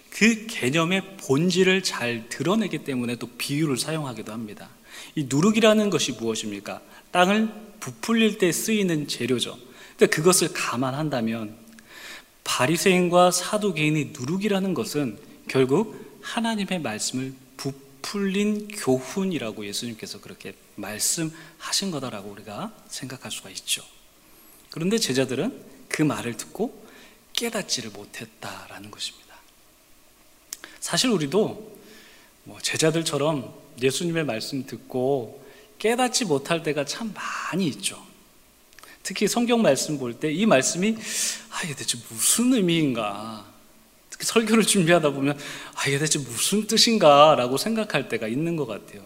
그 0.09 0.47
개념의 0.47 1.17
본질을 1.17 1.83
잘 1.83 2.27
드러내기 2.29 2.79
때문에 2.79 3.17
또 3.17 3.27
비유를 3.37 3.77
사용하기도 3.77 4.31
합니다. 4.31 4.69
이 5.15 5.27
누룩이라는 5.29 5.89
것이 5.91 6.13
무엇입니까? 6.13 6.81
땅을 7.11 7.49
부풀릴 7.79 8.39
때 8.39 8.51
쓰이는 8.51 9.07
재료죠. 9.07 9.57
근데 9.97 10.05
그것을 10.07 10.53
감안한다면 10.53 11.57
바리새인과 12.43 13.31
사두개인의 13.31 14.13
누룩이라는 14.17 14.73
것은 14.75 15.19
결국 15.49 16.19
하나님의 16.21 16.79
말씀을 16.79 17.33
부풀린 17.57 18.67
교훈이라고 18.67 19.65
예수님께서 19.65 20.21
그렇게 20.21 20.53
말씀하신 20.75 21.89
거다라고 21.91 22.29
우리가 22.29 22.73
생각할 22.87 23.31
수가 23.31 23.49
있죠. 23.49 23.83
그런데 24.69 24.99
제자들은 24.99 25.59
그 25.87 26.03
말을 26.03 26.37
듣고 26.37 26.85
깨닫지를 27.33 27.89
못했다라는 27.89 28.91
것입니다. 28.91 29.35
사실 30.79 31.09
우리도 31.09 31.77
뭐 32.43 32.59
제자들처럼 32.61 33.53
예수님의 33.81 34.25
말씀 34.25 34.65
듣고 34.65 35.43
깨닫지 35.79 36.25
못할 36.25 36.61
때가 36.61 36.85
참 36.85 37.13
많이 37.13 37.67
있죠. 37.67 38.05
특히 39.07 39.25
성경 39.27 39.61
말씀 39.61 39.97
볼 39.97 40.19
때 40.19 40.33
이 40.33 40.45
말씀이 40.45 40.97
아 41.51 41.63
이게 41.63 41.73
대체 41.73 41.97
무슨 42.09 42.53
의미인가? 42.53 43.45
특히 44.09 44.25
설교를 44.25 44.65
준비하다 44.65 45.11
보면 45.11 45.37
아 45.75 45.87
이게 45.87 45.97
대체 45.97 46.19
무슨 46.19 46.67
뜻인가라고 46.67 47.55
생각할 47.55 48.09
때가 48.09 48.27
있는 48.27 48.57
것 48.57 48.65
같아요. 48.65 49.01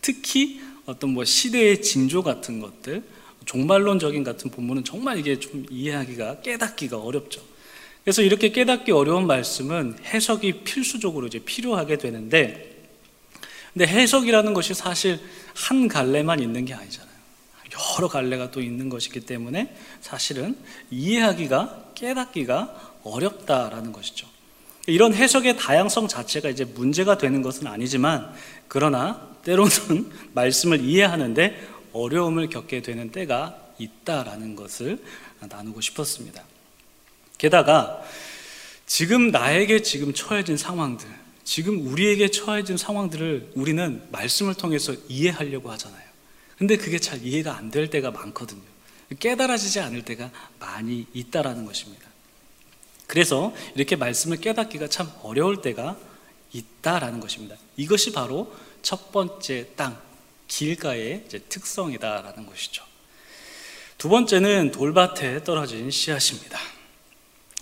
특히 0.00 0.60
어떤 0.86 1.10
뭐 1.10 1.24
시대의 1.24 1.82
징조 1.82 2.22
같은 2.22 2.60
것들, 2.60 3.02
종말론적인 3.44 4.24
같은 4.24 4.50
본문은 4.50 4.84
정말 4.84 5.18
이게 5.18 5.38
좀 5.38 5.66
이해하기가 5.68 6.40
깨닫기가 6.40 6.96
어렵죠. 6.96 7.42
그래서 8.04 8.22
이렇게 8.22 8.52
깨닫기 8.52 8.90
어려운 8.90 9.26
말씀은 9.26 9.98
해석이 10.02 10.64
필수적으로 10.64 11.26
이제 11.26 11.38
필요하게 11.40 11.98
되는데 11.98 12.88
근데 13.74 13.86
해석이라는 13.86 14.54
것이 14.54 14.72
사실 14.72 15.20
한 15.54 15.88
갈래만 15.88 16.40
있는 16.40 16.64
게 16.64 16.72
아니잖아요. 16.72 17.11
여러 17.72 18.08
갈래가 18.08 18.50
또 18.50 18.60
있는 18.60 18.88
것이기 18.88 19.20
때문에 19.20 19.74
사실은 20.00 20.56
이해하기가 20.90 21.92
깨닫기가 21.94 22.92
어렵다라는 23.04 23.92
것이죠. 23.92 24.26
이런 24.86 25.14
해석의 25.14 25.58
다양성 25.58 26.08
자체가 26.08 26.48
이제 26.48 26.64
문제가 26.64 27.16
되는 27.16 27.42
것은 27.42 27.66
아니지만 27.66 28.32
그러나 28.68 29.28
때로는 29.44 30.10
말씀을 30.34 30.80
이해하는데 30.80 31.68
어려움을 31.92 32.48
겪게 32.48 32.82
되는 32.82 33.10
때가 33.10 33.56
있다라는 33.78 34.56
것을 34.56 35.02
나누고 35.40 35.80
싶었습니다. 35.80 36.42
게다가 37.38 38.02
지금 38.86 39.30
나에게 39.30 39.82
지금 39.82 40.12
처해진 40.12 40.56
상황들, 40.56 41.08
지금 41.44 41.86
우리에게 41.86 42.30
처해진 42.30 42.76
상황들을 42.76 43.52
우리는 43.54 44.02
말씀을 44.10 44.54
통해서 44.54 44.94
이해하려고 45.08 45.70
하잖아요. 45.72 46.11
근데 46.58 46.76
그게 46.76 46.98
잘 46.98 47.22
이해가 47.24 47.56
안 47.56 47.70
될 47.70 47.88
때가 47.90 48.10
많거든요. 48.10 48.62
깨달아지지 49.18 49.80
않을 49.80 50.04
때가 50.04 50.30
많이 50.58 51.06
있다라는 51.12 51.64
것입니다. 51.66 52.06
그래서 53.06 53.54
이렇게 53.74 53.96
말씀을 53.96 54.38
깨닫기가 54.38 54.88
참 54.88 55.10
어려울 55.22 55.60
때가 55.60 55.96
있다라는 56.52 57.20
것입니다. 57.20 57.56
이것이 57.76 58.12
바로 58.12 58.54
첫 58.80 59.12
번째 59.12 59.68
땅, 59.76 60.00
길가의 60.48 61.24
특성이다라는 61.48 62.46
것이죠. 62.46 62.84
두 63.98 64.08
번째는 64.08 64.72
돌밭에 64.72 65.44
떨어진 65.44 65.90
씨앗입니다. 65.90 66.58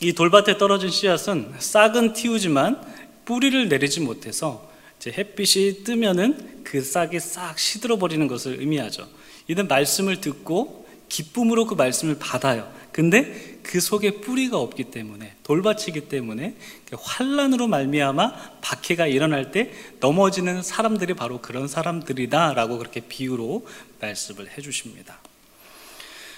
이 0.01 0.13
돌밭에 0.13 0.57
떨어진 0.57 0.91
씨앗은 0.91 1.55
싹은 1.59 2.15
틔우지만 2.15 2.81
뿌리를 3.25 3.69
내리지 3.69 4.01
못해서 4.01 4.70
햇빛이 5.09 5.85
뜨면은 5.85 6.63
그 6.63 6.83
싹이 6.83 7.19
싹 7.21 7.59
시들어 7.59 7.97
버리는 7.97 8.27
것을 8.29 8.61
의미하죠. 8.61 9.09
이는 9.49 9.67
말씀을 9.67 10.21
듣고 10.21 10.87
기쁨으로 11.09 11.67
그 11.67 11.75
말씀을 11.75 12.19
받아요. 12.19 12.71
근데 12.93 13.59
그 13.63 13.81
속에 13.81 14.21
뿌리가 14.21 14.59
없기 14.59 14.85
때문에 14.85 15.35
돌밭이기 15.45 16.09
때문에 16.09 16.55
그 16.89 16.97
환란으로 17.01 17.67
말미암아 17.69 18.61
박해가 18.61 19.07
일어날 19.07 19.53
때 19.53 19.73
넘어지는 20.01 20.63
사람들이 20.63 21.15
바로 21.15 21.41
그런 21.41 21.67
사람들이다라고 21.67 22.79
그렇게 22.79 23.01
비유로 23.01 23.67
말씀을 24.01 24.51
해주십니다. 24.57 25.19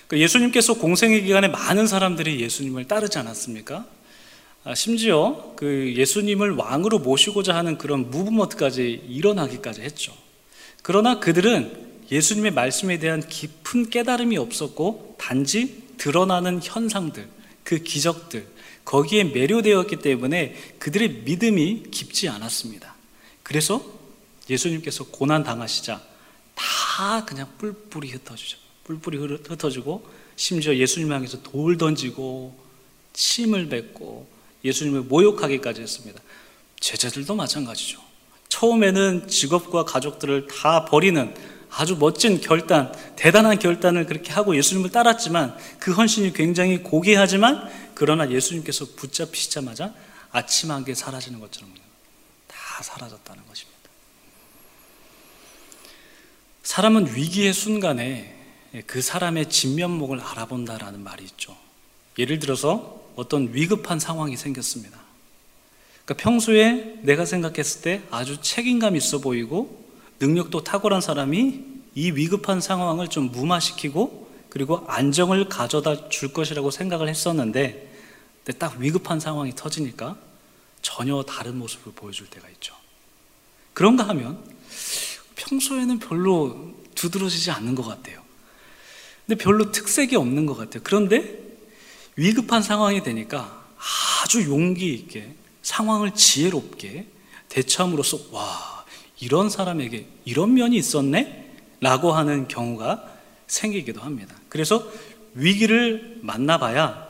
그 0.09 0.19
예수님께서 0.19 0.75
공생의 0.75 1.23
기간에 1.23 1.49
많은 1.49 1.87
사람들이 1.87 2.41
예수님을 2.41 2.87
따르지 2.87 3.19
않았습니까? 3.19 3.87
아, 4.65 4.77
심지어 4.77 5.55
그 5.57 5.93
예수님을 5.97 6.53
왕으로 6.53 7.01
모시고자 7.01 7.55
하는 7.55 7.79
그런 7.79 8.11
무브먼트까지 8.11 9.07
일어나기까지 9.09 9.81
했죠. 9.81 10.17
그러나 10.83 11.19
그들은 11.19 11.91
예수님의 12.11 12.53
말씀에 12.53 12.99
대한 12.99 13.27
깊은 13.27 13.91
깨달음이 13.91 14.37
없었고 14.39 15.17
단지 15.19 15.83
드러나는 15.97 16.61
현상들, 16.63 17.29
그 17.65 17.79
기적들, 17.79 18.47
거기에 18.85 19.25
매료되었기 19.25 19.97
때문에 19.97 20.55
그들의 20.79 21.23
믿음이 21.25 21.85
깊지 21.91 22.29
않았습니다. 22.29 22.95
그래서 23.43 23.85
예수님께서 24.49 25.05
고난 25.05 25.43
당하시자 25.43 26.01
다 26.55 27.25
그냥 27.25 27.49
뿔뿔이 27.59 28.11
흩어지죠. 28.11 28.59
뿔뿔이 28.85 29.17
흩어지고 29.17 30.07
심지어 30.37 30.75
예수님 30.75 31.13
향해서 31.13 31.43
돌 31.43 31.79
던지고 31.79 32.57
침을 33.13 33.69
뱉고 33.69 34.32
예수님을 34.65 35.03
모욕하기까지 35.03 35.81
했습니다. 35.83 36.21
제자들도 36.81 37.35
마찬가지죠. 37.35 38.01
처음에는 38.49 39.29
직업과 39.29 39.85
가족들을 39.85 40.47
다 40.49 40.85
버리는 40.85 41.35
아주 41.71 41.97
멋진 41.97 42.41
결단, 42.41 42.93
대단한 43.17 43.59
결단을 43.59 44.05
그렇게 44.05 44.31
하고 44.33 44.55
예수님을 44.57 44.91
따랐지만 44.91 45.57
그 45.79 45.93
헌신이 45.93 46.35
굉장히 46.35 46.83
고귀하지만 46.83 47.69
그러나 47.95 48.31
예수님께서 48.31 48.87
붙잡히시자마자 48.97 49.95
아침 50.33 50.71
한 50.71 50.85
개 50.85 50.95
사라지는 50.95 51.41
것처럼 51.41 51.73
다 52.47 52.83
사라졌다는 52.83 53.47
것입니다. 53.47 53.79
사람은 56.63 57.15
위기의 57.15 57.53
순간에 57.53 58.39
그 58.87 59.03
사람의 59.03 59.49
진면목을 59.51 60.21
알아본다라는 60.21 61.03
말이 61.03 61.25
있죠. 61.25 61.57
예를 62.19 62.39
들어서 62.39 63.01
어떤 63.17 63.55
위급한 63.55 63.99
상황이 63.99 64.37
생겼습니다. 64.37 64.99
그러니까 66.05 66.23
평소에 66.23 67.01
내가 67.03 67.25
생각했을 67.25 67.83
때 67.83 68.03
아주 68.11 68.41
책임감 68.41 68.97
있어 68.97 69.19
보이고 69.19 69.85
능력도 70.21 70.65
탁월한 70.65 71.01
사람이 71.01 71.65
이 71.95 72.11
위급한 72.13 72.61
상황을 72.61 73.09
좀 73.09 73.31
무마시키고 73.31 74.31
그리고 74.49 74.85
안정을 74.87 75.49
가져다 75.49 76.09
줄 76.09 76.33
것이라고 76.33 76.71
생각을 76.71 77.09
했었는데 77.09 77.91
딱 78.59 78.79
위급한 78.79 79.21
상황이 79.21 79.55
터지니까 79.55 80.17
전혀 80.83 81.23
다른 81.23 81.57
모습을 81.59 81.93
보여줄 81.95 82.27
때가 82.29 82.49
있죠. 82.51 82.75
그런가 83.73 84.07
하면 84.09 84.43
평소에는 85.37 85.99
별로 86.01 86.75
두드러지지 86.95 87.51
않는 87.51 87.75
것 87.75 87.85
같아요. 87.85 88.23
근데 89.27 89.43
별로 89.43 89.71
특색이 89.71 90.17
없는 90.17 90.47
것 90.47 90.57
같아요. 90.57 90.83
그런데 90.85 91.52
위급한 92.17 92.63
상황이 92.63 93.03
되니까 93.03 93.65
아주 94.23 94.45
용기 94.45 94.93
있게 94.95 95.35
상황을 95.63 96.15
지혜롭게 96.15 97.07
대처함으로써 97.49 98.19
와 98.31 98.85
이런 99.21 99.49
사람에게 99.49 100.07
이런 100.25 100.55
면이 100.55 100.77
있었네? 100.77 101.51
라고 101.81 102.13
하는 102.13 102.49
경우가 102.49 103.05
생기기도 103.47 104.01
합니다. 104.01 104.35
그래서 104.49 104.87
위기를 105.35 106.19
만나봐야 106.23 107.09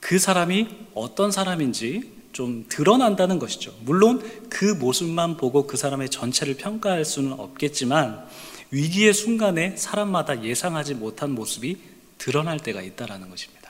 그 0.00 0.18
사람이 0.18 0.68
어떤 0.94 1.30
사람인지 1.30 2.12
좀 2.32 2.66
드러난다는 2.68 3.38
것이죠. 3.38 3.74
물론 3.82 4.22
그 4.50 4.64
모습만 4.64 5.36
보고 5.36 5.66
그 5.66 5.76
사람의 5.76 6.10
전체를 6.10 6.56
평가할 6.56 7.04
수는 7.04 7.32
없겠지만 7.32 8.26
위기의 8.70 9.14
순간에 9.14 9.76
사람마다 9.76 10.42
예상하지 10.42 10.94
못한 10.94 11.30
모습이 11.30 11.78
드러날 12.18 12.58
때가 12.58 12.82
있다라는 12.82 13.30
것입니다. 13.30 13.63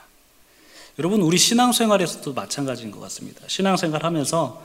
여러분 0.97 1.21
우리 1.21 1.37
신앙생활에서도 1.37 2.33
마찬가지인 2.33 2.91
것 2.91 3.01
같습니다. 3.01 3.41
신앙생활 3.47 4.05
하면서 4.05 4.63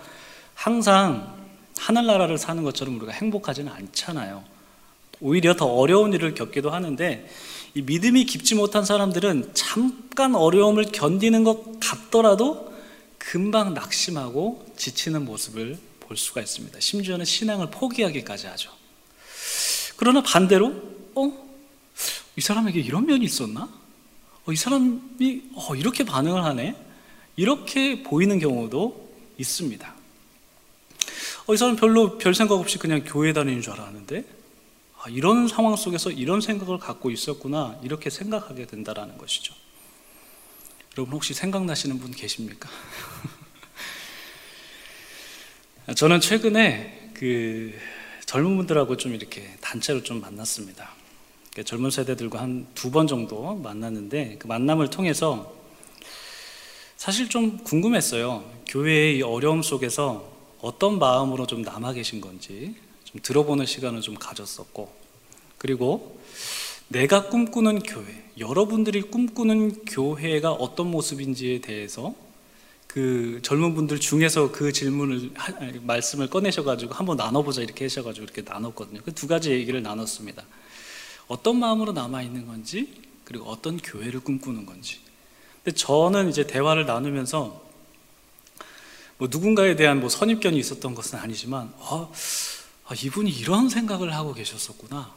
항상 0.55 1.37
하늘나라를 1.77 2.39
사는 2.39 2.63
것처럼 2.63 2.97
우리가 2.99 3.13
행복하지는 3.13 3.73
않잖아요. 3.73 4.45
오히려 5.21 5.57
더 5.57 5.67
어려운 5.67 6.13
일을 6.13 6.35
겪기도 6.35 6.71
하는데 6.71 7.29
이 7.75 7.83
믿음이 7.83 8.27
깊지 8.27 8.55
못한 8.55 8.85
사람들은 8.85 9.51
잠깐 9.55 10.35
어려움을 10.35 10.87
견디는 10.93 11.43
것 11.43 11.81
같더라도 11.81 12.73
금방 13.19 13.75
낙심하고 13.75 14.73
지치는 14.77 15.25
모습을 15.25 15.79
볼 16.01 16.17
수가 16.17 16.41
있습니다. 16.41 16.79
심지어는 16.79 17.25
신앙을 17.25 17.71
포기하기까지 17.71 18.47
하죠. 18.47 18.71
그러나 19.97 20.23
반대로, 20.23 20.75
어? 21.15 21.51
이 22.37 22.41
사람에게 22.41 22.81
이런 22.81 23.05
면이 23.07 23.25
있었나? 23.25 23.80
어, 24.47 24.53
이 24.53 24.57
사람이 24.57 25.43
어, 25.55 25.75
이렇게 25.75 26.05
반응을 26.05 26.45
하네? 26.45 26.77
이렇게 27.37 28.03
보이는 28.03 28.39
경우도 28.39 29.11
있습니다. 29.39 29.95
어, 31.47 31.55
이 31.55 31.57
사람 31.57 31.77
별로 31.77 32.19
별 32.19 32.35
생각 32.35 32.55
없이 32.55 32.79
그냥 32.79 33.03
교회 33.05 33.33
다니는 33.33 33.63
줄 33.63 33.73
알았는데 33.73 34.25
아, 35.03 35.09
이런 35.09 35.49
상황 35.49 35.77
속에서 35.77 36.11
이런 36.11 36.41
생각을 36.41 36.79
갖고 36.79 37.11
있었구나 37.11 37.79
이렇게 37.83 38.11
생각하게 38.11 38.67
된다라는 38.67 39.17
것이죠. 39.19 39.55
여러분 40.97 41.15
혹시 41.15 41.33
생각나시는 41.33 41.99
분 41.99 42.11
계십니까? 42.11 42.69
저는 45.97 46.21
최근에 46.21 47.13
그 47.15 47.73
젊은 48.27 48.57
분들하고 48.57 48.97
좀 48.97 49.15
이렇게 49.15 49.57
단체로 49.61 50.03
좀 50.03 50.21
만났습니다. 50.21 51.00
젊은 51.65 51.91
세대들과 51.91 52.41
한 52.41 52.67
두 52.75 52.91
번 52.91 53.07
정도 53.07 53.55
만났는데 53.57 54.37
그 54.39 54.47
만남을 54.47 54.89
통해서 54.91 55.53
사실 56.97 57.29
좀 57.29 57.59
궁금했어요. 57.65 58.45
교회의 58.69 59.23
어려움 59.23 59.63
속에서 59.63 60.31
어떤 60.61 60.99
마음으로 60.99 61.47
좀 61.47 61.63
남아 61.63 61.93
계신 61.95 62.21
건지 62.21 62.75
좀 63.05 63.21
들어보는 63.23 63.67
시간을 63.67 64.01
좀 64.01 64.15
가졌었고 64.15 64.93
그리고 65.59 66.21
내가 66.89 67.29
꿈꾸는 67.29 67.81
교회, 67.81 68.25
여러분들이 68.39 69.03
꿈꾸는 69.03 69.85
교회가 69.85 70.53
어떤 70.53 70.91
모습인지에 70.91 71.61
대해서 71.61 72.15
그 72.87 73.39
젊은 73.43 73.75
분들 73.75 74.01
중에서 74.01 74.51
그 74.51 74.73
질문을 74.73 75.31
말씀을 75.83 76.29
꺼내셔가지고 76.29 76.95
한번 76.95 77.17
나눠보자 77.17 77.63
이렇게 77.63 77.85
하셔가지고 77.85 78.25
이렇게 78.25 78.43
나눴거든요. 78.43 79.03
그 79.03 79.13
두 79.13 79.29
가지 79.29 79.51
얘기를 79.53 79.83
나눴습니다. 79.83 80.45
어떤 81.31 81.61
마음으로 81.61 81.93
남아 81.93 82.23
있는 82.23 82.49
건지 82.49 82.93
그리고 83.25 83.49
어떤 83.49 83.77
교회를 83.77 84.19
꿈꾸는 84.19 84.67
건지. 84.67 84.99
근데 85.63 85.77
저는 85.77 86.29
이제 86.29 86.45
대화를 86.45 86.87
나누면서 86.87 87.63
뭐 89.17 89.29
누군가에 89.31 89.77
대한 89.77 90.01
뭐 90.01 90.09
선입견이 90.09 90.59
있었던 90.59 90.97
것은 90.97 91.21
아니지만 91.21 91.73
아, 91.79 92.09
아, 92.87 92.95
이분이 93.01 93.31
이런 93.31 93.69
생각을 93.69 94.13
하고 94.13 94.35
계셨었구나. 94.35 95.13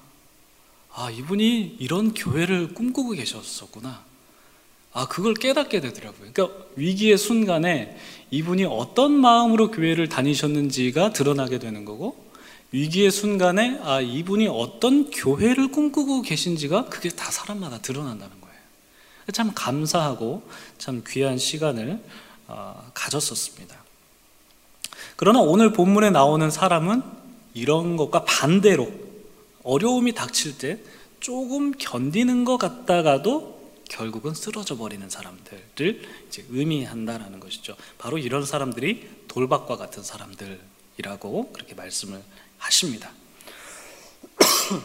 아 0.93 1.09
이분이 1.09 1.77
이런 1.79 2.13
교회를 2.13 2.75
꿈꾸고 2.75 3.13
계셨었구나. 3.13 4.03
아 4.93 5.07
그걸 5.07 5.33
깨닫게 5.33 5.81
되더라고요. 5.81 6.31
그러니까 6.31 6.65
위기의 6.75 7.17
순간에 7.17 7.97
이분이 8.29 8.65
어떤 8.65 9.13
마음으로 9.13 9.71
교회를 9.71 10.09
다니셨는지가 10.09 11.13
드러나게 11.13 11.57
되는 11.57 11.85
거고 11.85 12.22
위기의 12.73 13.11
순간에 13.11 13.79
아 13.83 14.01
이분이 14.01 14.47
어떤 14.47 15.11
교회를 15.11 15.71
꿈꾸고 15.71 16.23
계신지가 16.23 16.85
그게 16.85 17.09
다 17.09 17.29
사람마다 17.29 17.77
드러난다는 17.77 18.41
거예요. 18.41 18.55
참 19.31 19.51
감사하고 19.53 20.41
참 20.79 21.03
귀한 21.07 21.37
시간을 21.37 22.03
어, 22.47 22.91
가졌었습니다. 22.95 23.77
그러나 25.15 25.39
오늘 25.39 25.71
본문에 25.71 26.09
나오는 26.09 26.49
사람은 26.49 27.03
이런 27.53 27.95
것과 27.95 28.25
반대로 28.25 28.91
어려움이 29.61 30.13
닥칠 30.13 30.57
때 30.57 30.79
조금 31.19 31.73
견디는 31.73 32.43
것 32.43 32.57
같다가도 32.57 33.53
결국은 33.87 34.33
쓰러져 34.33 34.77
버리는 34.77 35.07
사람들을 35.07 36.01
이제 36.27 36.43
의미한다라는 36.49 37.39
것이죠. 37.39 37.75
바로 37.99 38.17
이런 38.17 38.43
사람들이 38.43 39.07
돌박과 39.27 39.77
같은 39.77 40.01
사람들이라고 40.01 41.51
그렇게 41.53 41.75
말씀을 41.75 42.19
하십니다. 42.63 43.11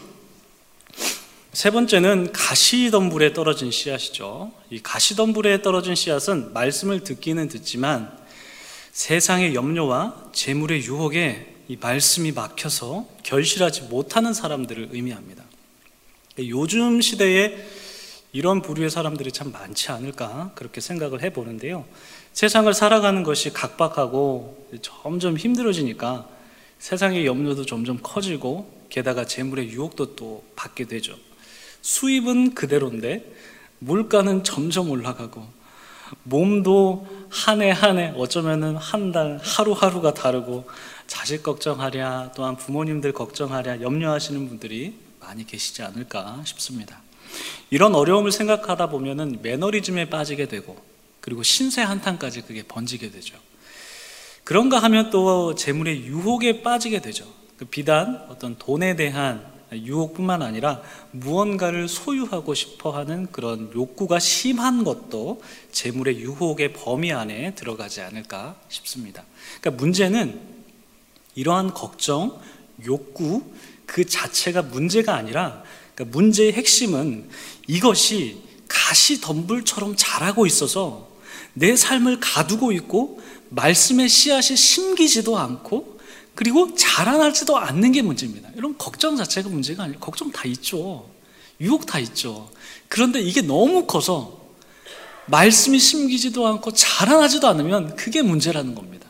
세 1.53 1.71
번째는 1.71 2.31
가시덤불에 2.31 3.33
떨어진 3.33 3.71
씨앗이죠. 3.71 4.51
이 4.69 4.79
가시덤불에 4.81 5.61
떨어진 5.61 5.95
씨앗은 5.95 6.53
말씀을 6.53 7.03
듣기는 7.03 7.47
듣지만 7.47 8.17
세상의 8.91 9.55
염려와 9.55 10.29
재물의 10.33 10.83
유혹에 10.83 11.55
이 11.67 11.77
말씀이 11.77 12.31
막혀서 12.31 13.07
결실하지 13.23 13.83
못하는 13.83 14.33
사람들을 14.33 14.89
의미합니다. 14.91 15.43
요즘 16.39 17.01
시대에 17.01 17.57
이런 18.31 18.61
부류의 18.61 18.89
사람들이 18.89 19.31
참 19.31 19.51
많지 19.51 19.91
않을까 19.91 20.51
그렇게 20.55 20.81
생각을 20.81 21.23
해보는데요. 21.23 21.85
세상을 22.33 22.71
살아가는 22.73 23.23
것이 23.23 23.51
각박하고 23.51 24.69
점점 24.81 25.35
힘들어지니까 25.37 26.29
세상의 26.79 27.25
염려도 27.25 27.65
점점 27.65 27.99
커지고 28.01 28.85
게다가 28.89 29.25
재물의 29.25 29.69
유혹도 29.69 30.15
또 30.15 30.43
받게 30.55 30.85
되죠. 30.85 31.15
수입은 31.81 32.55
그대로인데 32.55 33.31
물가는 33.79 34.43
점점 34.43 34.89
올라가고 34.89 35.45
몸도 36.23 37.07
한 37.29 37.61
해 37.61 37.69
한 37.71 37.97
해 37.99 38.13
어쩌면은 38.17 38.75
한 38.75 39.11
달 39.11 39.39
하루하루가 39.41 40.13
다르고 40.13 40.67
자식 41.05 41.43
걱정하랴 41.43 42.31
또한 42.35 42.57
부모님들 42.57 43.13
걱정하랴 43.13 43.81
염려하시는 43.81 44.49
분들이 44.49 44.95
많이 45.19 45.45
계시지 45.45 45.83
않을까 45.83 46.41
싶습니다. 46.45 47.01
이런 47.69 47.93
어려움을 47.93 48.31
생각하다 48.31 48.89
보면은 48.89 49.39
매너리즘에 49.43 50.09
빠지게 50.09 50.47
되고 50.47 50.81
그리고 51.21 51.43
신세 51.43 51.81
한탄까지 51.83 52.41
그게 52.41 52.63
번지게 52.63 53.11
되죠. 53.11 53.37
그런가 54.49 54.79
하면 54.79 55.11
또 55.11 55.53
재물의 55.53 56.07
유혹에 56.07 56.63
빠지게 56.63 57.01
되죠. 57.01 57.23
그 57.55 57.65
비단 57.65 58.25
어떤 58.29 58.57
돈에 58.57 58.95
대한 58.95 59.45
유혹뿐만 59.71 60.41
아니라 60.41 60.81
무언가를 61.11 61.87
소유하고 61.87 62.55
싶어 62.55 62.89
하는 62.89 63.27
그런 63.31 63.69
욕구가 63.75 64.17
심한 64.17 64.83
것도 64.83 65.43
재물의 65.71 66.21
유혹의 66.21 66.73
범위 66.73 67.13
안에 67.13 67.53
들어가지 67.53 68.01
않을까 68.01 68.55
싶습니다. 68.69 69.23
그러니까 69.61 69.83
문제는 69.83 70.39
이러한 71.35 71.75
걱정, 71.75 72.41
욕구 72.87 73.43
그 73.85 74.03
자체가 74.03 74.63
문제가 74.63 75.13
아니라 75.13 75.61
그러니까 75.93 76.17
문제의 76.17 76.53
핵심은 76.53 77.29
이것이 77.67 78.41
가시 78.67 79.21
덤불처럼 79.21 79.93
자라고 79.95 80.47
있어서 80.47 81.07
내 81.53 81.75
삶을 81.75 82.19
가두고 82.19 82.71
있고 82.71 83.21
말씀의 83.49 84.09
씨앗이 84.09 84.55
심기지도 84.55 85.37
않고 85.37 85.99
그리고 86.35 86.73
자라나지도 86.75 87.57
않는 87.57 87.91
게 87.91 88.01
문제입니다. 88.01 88.49
여러분 88.55 88.77
걱정 88.77 89.17
자체가 89.17 89.49
문제가 89.49 89.83
아니에요. 89.83 89.99
걱정 89.99 90.31
다 90.31 90.45
있죠. 90.45 91.09
유혹 91.59 91.85
다 91.85 91.99
있죠. 91.99 92.49
그런데 92.87 93.19
이게 93.19 93.41
너무 93.41 93.85
커서 93.85 94.39
말씀이 95.25 95.77
심기지도 95.79 96.47
않고 96.47 96.73
자라나지도 96.73 97.47
않으면 97.47 97.95
그게 97.95 98.21
문제라는 98.21 98.73
겁니다. 98.73 99.09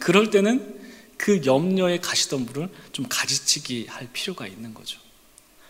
그럴 0.00 0.30
때는 0.30 0.80
그 1.16 1.42
염려의 1.44 2.00
가시덤불을 2.00 2.68
좀 2.92 3.06
가지치기 3.08 3.86
할 3.88 4.08
필요가 4.12 4.46
있는 4.46 4.74
거죠. 4.74 4.98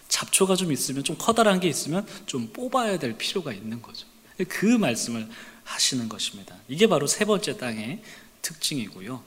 잡초가 0.08 0.56
좀 0.56 0.72
있으면 0.72 1.04
좀 1.04 1.16
커다란 1.18 1.60
게 1.60 1.68
있으면 1.68 2.06
좀 2.26 2.50
뽑아야 2.52 2.98
될 2.98 3.16
필요가 3.16 3.52
있는 3.52 3.82
거죠. 3.82 4.06
그 4.44 4.66
말씀을 4.66 5.28
하시는 5.64 6.08
것입니다. 6.08 6.56
이게 6.68 6.86
바로 6.86 7.06
세 7.06 7.24
번째 7.24 7.56
땅의 7.56 8.00
특징이고요. 8.42 9.22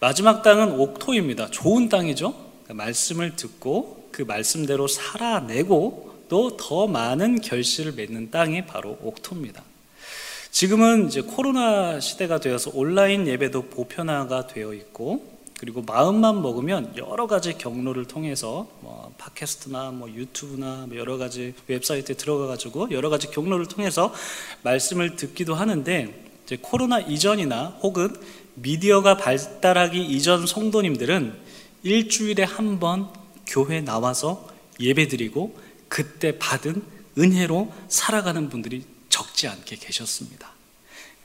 마지막 0.00 0.42
땅은 0.42 0.72
옥토입니다. 0.72 1.50
좋은 1.50 1.88
땅이죠. 1.88 2.32
그러니까 2.64 2.74
말씀을 2.74 3.36
듣고 3.36 4.08
그 4.12 4.22
말씀대로 4.22 4.88
살아내고 4.88 6.26
또 6.28 6.56
더 6.56 6.86
많은 6.86 7.42
결실을 7.42 7.92
맺는 7.92 8.30
땅이 8.30 8.64
바로 8.64 8.98
옥토입니다. 9.02 9.62
지금은 10.50 11.08
이제 11.08 11.20
코로나 11.20 12.00
시대가 12.00 12.40
되어서 12.40 12.70
온라인 12.74 13.26
예배도 13.26 13.68
보편화가 13.68 14.46
되어 14.46 14.72
있고 14.72 15.31
그리고 15.62 15.80
마음만 15.82 16.42
먹으면 16.42 16.92
여러 16.96 17.28
가지 17.28 17.56
경로를 17.56 18.06
통해서 18.06 18.66
뭐 18.80 19.14
팟캐스트나 19.16 19.92
뭐 19.92 20.10
유튜브나 20.10 20.86
뭐 20.88 20.96
여러 20.96 21.18
가지 21.18 21.54
웹사이트에 21.68 22.16
들어가 22.16 22.48
가지고 22.48 22.90
여러 22.90 23.08
가지 23.10 23.30
경로를 23.30 23.66
통해서 23.66 24.12
말씀을 24.64 25.14
듣기도 25.14 25.54
하는데 25.54 26.32
이제 26.44 26.58
코로나 26.60 26.98
이전이나 26.98 27.78
혹은 27.80 28.12
미디어가 28.54 29.18
발달하기 29.18 30.04
이전 30.04 30.48
성도님들은 30.48 31.32
일주일에 31.84 32.42
한 32.42 32.80
번 32.80 33.08
교회 33.46 33.80
나와서 33.80 34.48
예배드리고 34.80 35.56
그때 35.88 36.40
받은 36.40 36.82
은혜로 37.16 37.72
살아가는 37.86 38.48
분들이 38.48 38.84
적지 39.08 39.46
않게 39.46 39.76
계셨습니다. 39.76 40.50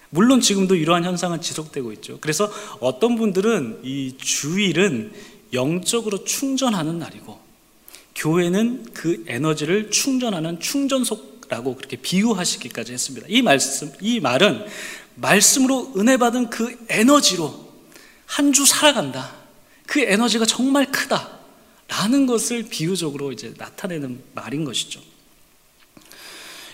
물론 0.10 0.42
지금도 0.42 0.76
이러한 0.76 1.04
현상은 1.04 1.42
지속되고 1.42 1.92
있죠. 1.94 2.18
그래서 2.22 2.52
어떤 2.80 3.16
분들은 3.16 3.82
이 3.84 4.16
주일은 4.18 5.12
영적으로 5.54 6.24
충전하는 6.24 7.00
날이고 7.00 7.40
교회는 8.16 8.88
그 8.94 9.24
에너지를 9.28 9.92
충전하는 9.92 10.60
충전소라고 10.60 11.76
그렇게 11.76 11.98
비유하시기까지 11.98 12.94
했습니다. 12.94 13.28
이 13.30 13.42
말씀, 13.42 13.92
이 14.02 14.20
말은 14.20 14.66
말씀으로 15.16 15.94
은혜 15.98 16.18
받은 16.18 16.50
그 16.50 16.78
에너지로 16.90 17.68
한 18.26 18.52
주 18.52 18.66
살아간다. 18.66 19.36
그 19.86 20.02
에너지가 20.02 20.46
정말 20.46 20.92
크다. 20.92 21.38
라는 21.88 22.26
것을 22.26 22.64
비유적으로 22.64 23.32
이제 23.32 23.54
나타내는 23.58 24.22
말인 24.36 24.66
것이죠. 24.66 25.00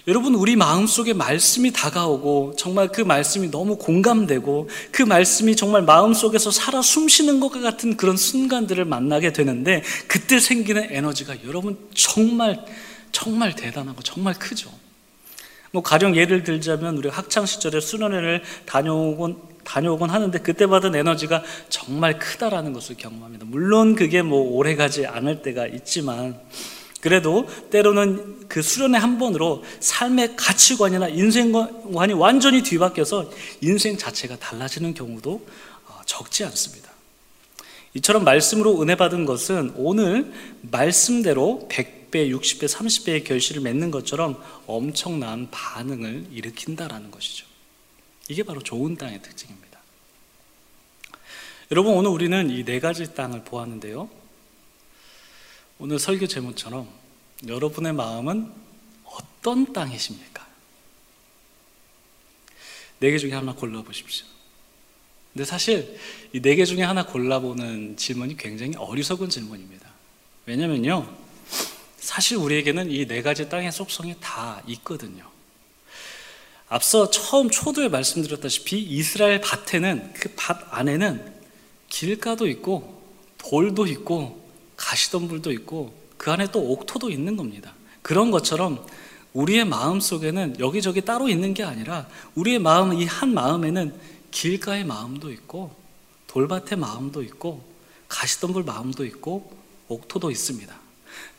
여러분, 0.06 0.36
우리 0.36 0.58
마음속에 0.58 1.14
말씀이 1.14 1.72
다가오고 1.72 2.56
정말 2.58 2.90
그 2.90 3.00
말씀이 3.00 3.50
너무 3.50 3.78
공감되고 3.78 4.70
그 4.92 5.02
말씀이 5.02 5.56
정말 5.56 5.82
마음속에서 5.84 6.52
살아 6.52 6.82
숨쉬는 6.82 7.40
것 7.40 7.50
같은 7.50 7.96
그런 7.96 8.18
순간들을 8.18 8.84
만나게 8.84 9.32
되는데 9.32 9.82
그때 10.08 10.42
생기는 10.42 10.88
에너지가 10.90 11.46
여러분 11.46 11.78
정말 11.96 12.66
정말 13.14 13.56
대단하고 13.56 14.02
정말 14.02 14.34
크죠. 14.34 14.70
뭐 15.72 15.82
가령 15.82 16.18
예를 16.18 16.44
들자면 16.44 16.98
우리 16.98 17.08
학창 17.08 17.46
시절에 17.46 17.80
수련회를 17.80 18.44
다녀오곤 18.66 19.54
다녀오곤 19.64 20.10
하는데 20.10 20.38
그때 20.40 20.68
받은 20.68 20.96
에너지가 20.96 21.42
정말 21.70 22.20
크다라는 22.20 22.74
것을 22.74 22.98
경험합니다. 22.98 23.46
물론 23.48 23.96
그게 23.96 24.22
뭐 24.22 24.42
오래 24.42 24.76
가지 24.76 25.08
않을 25.08 25.42
때가 25.42 25.68
있지만 25.68 26.38
그래도 27.04 27.50
때로는 27.70 28.48
그 28.48 28.62
수련회 28.62 28.98
한 28.98 29.20
번으로 29.20 29.62
삶의 29.82 30.38
가치관이나 30.38 31.10
인생관이 31.10 32.14
완전히 32.14 32.64
뒤바뀌어서 32.64 33.30
인생 33.60 33.98
자체가 33.98 34.38
달라지는 34.38 34.94
경우도 34.94 35.46
어, 35.86 36.02
적지 36.06 36.46
않습니다. 36.46 36.90
이처럼 37.96 38.24
말씀으로 38.24 38.82
은혜 38.82 38.96
받은 38.96 39.26
것은 39.26 39.74
오늘 39.76 40.32
말씀대로 40.62 41.68
100배, 41.70 42.32
60배, 42.34 42.70
30배의 42.70 43.26
결실을 43.26 43.62
맺는 43.64 43.92
것처럼 43.92 44.42
엄청난 44.66 45.50
반응을 45.52 46.28
일으킨다라는 46.32 47.12
것이죠. 47.12 47.46
이게 48.30 48.44
바로 48.44 48.62
좋은 48.62 48.96
땅의 48.96 49.22
특징입니다. 49.22 49.78
여러분, 51.70 51.96
오늘 51.96 52.12
우리는 52.12 52.50
이 52.50 52.64
네 52.64 52.80
가지 52.80 53.14
땅을 53.14 53.44
보았는데요. 53.44 54.23
오늘 55.84 56.00
설교 56.00 56.28
제목처럼 56.28 56.88
여러분의 57.46 57.92
마음은 57.92 58.50
어떤 59.04 59.74
땅이십니까? 59.74 60.48
네 63.02 63.12
개 63.12 63.18
중에 63.18 63.34
하나 63.34 63.54
골라보십시오. 63.54 64.26
근데 65.34 65.44
사실 65.44 66.00
이 66.32 66.40
네 66.40 66.56
개 66.56 66.64
중에 66.64 66.84
하나 66.84 67.06
골라보는 67.06 67.98
질문이 67.98 68.38
굉장히 68.38 68.78
어리석은 68.78 69.28
질문입니다. 69.28 69.90
왜냐면요. 70.46 71.14
사실 71.98 72.38
우리에게는 72.38 72.90
이 72.90 73.06
네 73.06 73.22
가지 73.22 73.50
땅의 73.50 73.74
속성이 73.74 74.16
다 74.22 74.64
있거든요. 74.68 75.30
앞서 76.70 77.12
처음 77.12 77.50
초도에 77.50 77.90
말씀드렸다시피 77.90 78.82
이스라엘 78.82 79.42
밭에는 79.42 80.14
그 80.14 80.34
밭 80.38 80.66
안에는 80.70 81.34
길가도 81.90 82.48
있고 82.48 83.04
돌도 83.38 83.86
있고 83.88 84.43
가시덤불도 84.84 85.52
있고 85.54 85.94
그 86.18 86.32
안에 86.32 86.48
또 86.52 86.72
옥토도 86.72 87.10
있는 87.10 87.38
겁니다. 87.38 87.74
그런 88.02 88.32
것처럼 88.32 88.86
우리의 89.34 89.66
마음 89.66 90.00
속에는 90.00 90.58
여기저기 90.60 91.02
따로 91.02 91.28
있는 91.30 91.54
게 91.54 91.64
아니라 91.64 92.08
우리의 92.36 92.60
마음, 92.60 92.94
이 92.94 93.06
한 93.06 93.34
마음에는 93.34 93.94
길가의 94.32 94.84
마음도 94.84 95.32
있고 95.32 95.72
돌밭의 96.28 96.78
마음도 96.78 97.24
있고 97.24 97.64
가시덤불 98.10 98.64
마음도 98.64 99.06
있고 99.06 99.52
옥토도 99.88 100.32
있습니다. 100.32 100.74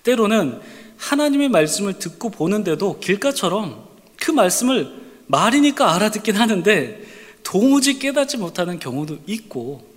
때로는 0.02 0.61
하나님의 0.96 1.48
말씀을 1.48 1.98
듣고 1.98 2.30
보는데도 2.30 2.98
길가처럼 3.00 3.88
그 4.16 4.30
말씀을 4.30 5.02
말이니까 5.26 5.94
알아듣긴 5.94 6.37
하는데 6.37 7.04
도무지 7.42 7.98
깨닫지 7.98 8.37
못하는 8.37 8.78
경우도 8.78 9.18
있고 9.26 9.93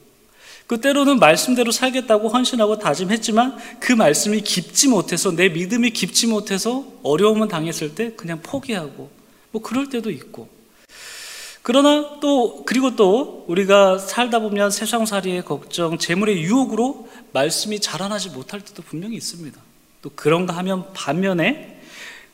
그 0.67 0.81
때로는 0.81 1.19
말씀대로 1.19 1.71
살겠다고 1.71 2.27
헌신하고 2.27 2.77
다짐했지만 2.77 3.57
그 3.79 3.93
말씀이 3.93 4.41
깊지 4.41 4.89
못해서 4.89 5.31
내 5.31 5.47
믿음이 5.47 5.91
깊지 5.91 6.27
못해서 6.27 6.85
어려움을 7.03 7.47
당했을 7.47 7.95
때 7.95 8.13
그냥 8.15 8.41
포기하고 8.43 9.09
뭐 9.51 9.61
그럴 9.61 9.89
때도 9.89 10.11
있고 10.11 10.49
그러나 11.63 12.19
또 12.21 12.63
그리고 12.65 12.95
또 12.95 13.45
우리가 13.47 13.97
살다 13.97 14.39
보면 14.39 14.71
세상살이의 14.71 15.43
걱정, 15.43 15.97
재물의 15.97 16.41
유혹으로 16.41 17.09
말씀이 17.33 17.79
자라나지 17.79 18.29
못할 18.29 18.61
때도 18.61 18.83
분명히 18.83 19.15
있습니다. 19.17 19.59
또 20.01 20.11
그런가 20.15 20.55
하면 20.57 20.91
반면에 20.93 21.81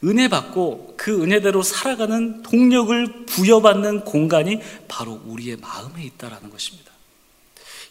은혜 0.03 0.27
받고 0.27 0.95
그 0.97 1.23
은혜대로 1.23 1.63
살아가는 1.63 2.41
동력을 2.43 3.25
부여받는 3.25 4.01
공간이 4.01 4.59
바로 4.87 5.19
우리의 5.25 5.57
마음에 5.57 6.03
있다라는 6.03 6.49
것입니다. 6.49 6.91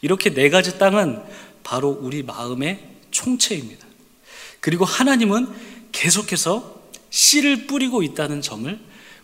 이렇게 0.03 0.35
네 0.35 0.51
가지 0.51 0.79
땅은 0.79 1.23
바로 1.63 1.89
우리 1.89 2.23
마음의 2.23 2.81
총체입니다. 3.13 3.87
그리고 4.61 4.85
하나님은 4.85 5.49
계속해서 5.93 6.83
씨를 7.11 7.67
뿌리고 7.67 8.03
있다는 8.03 8.43
점을 8.43 8.79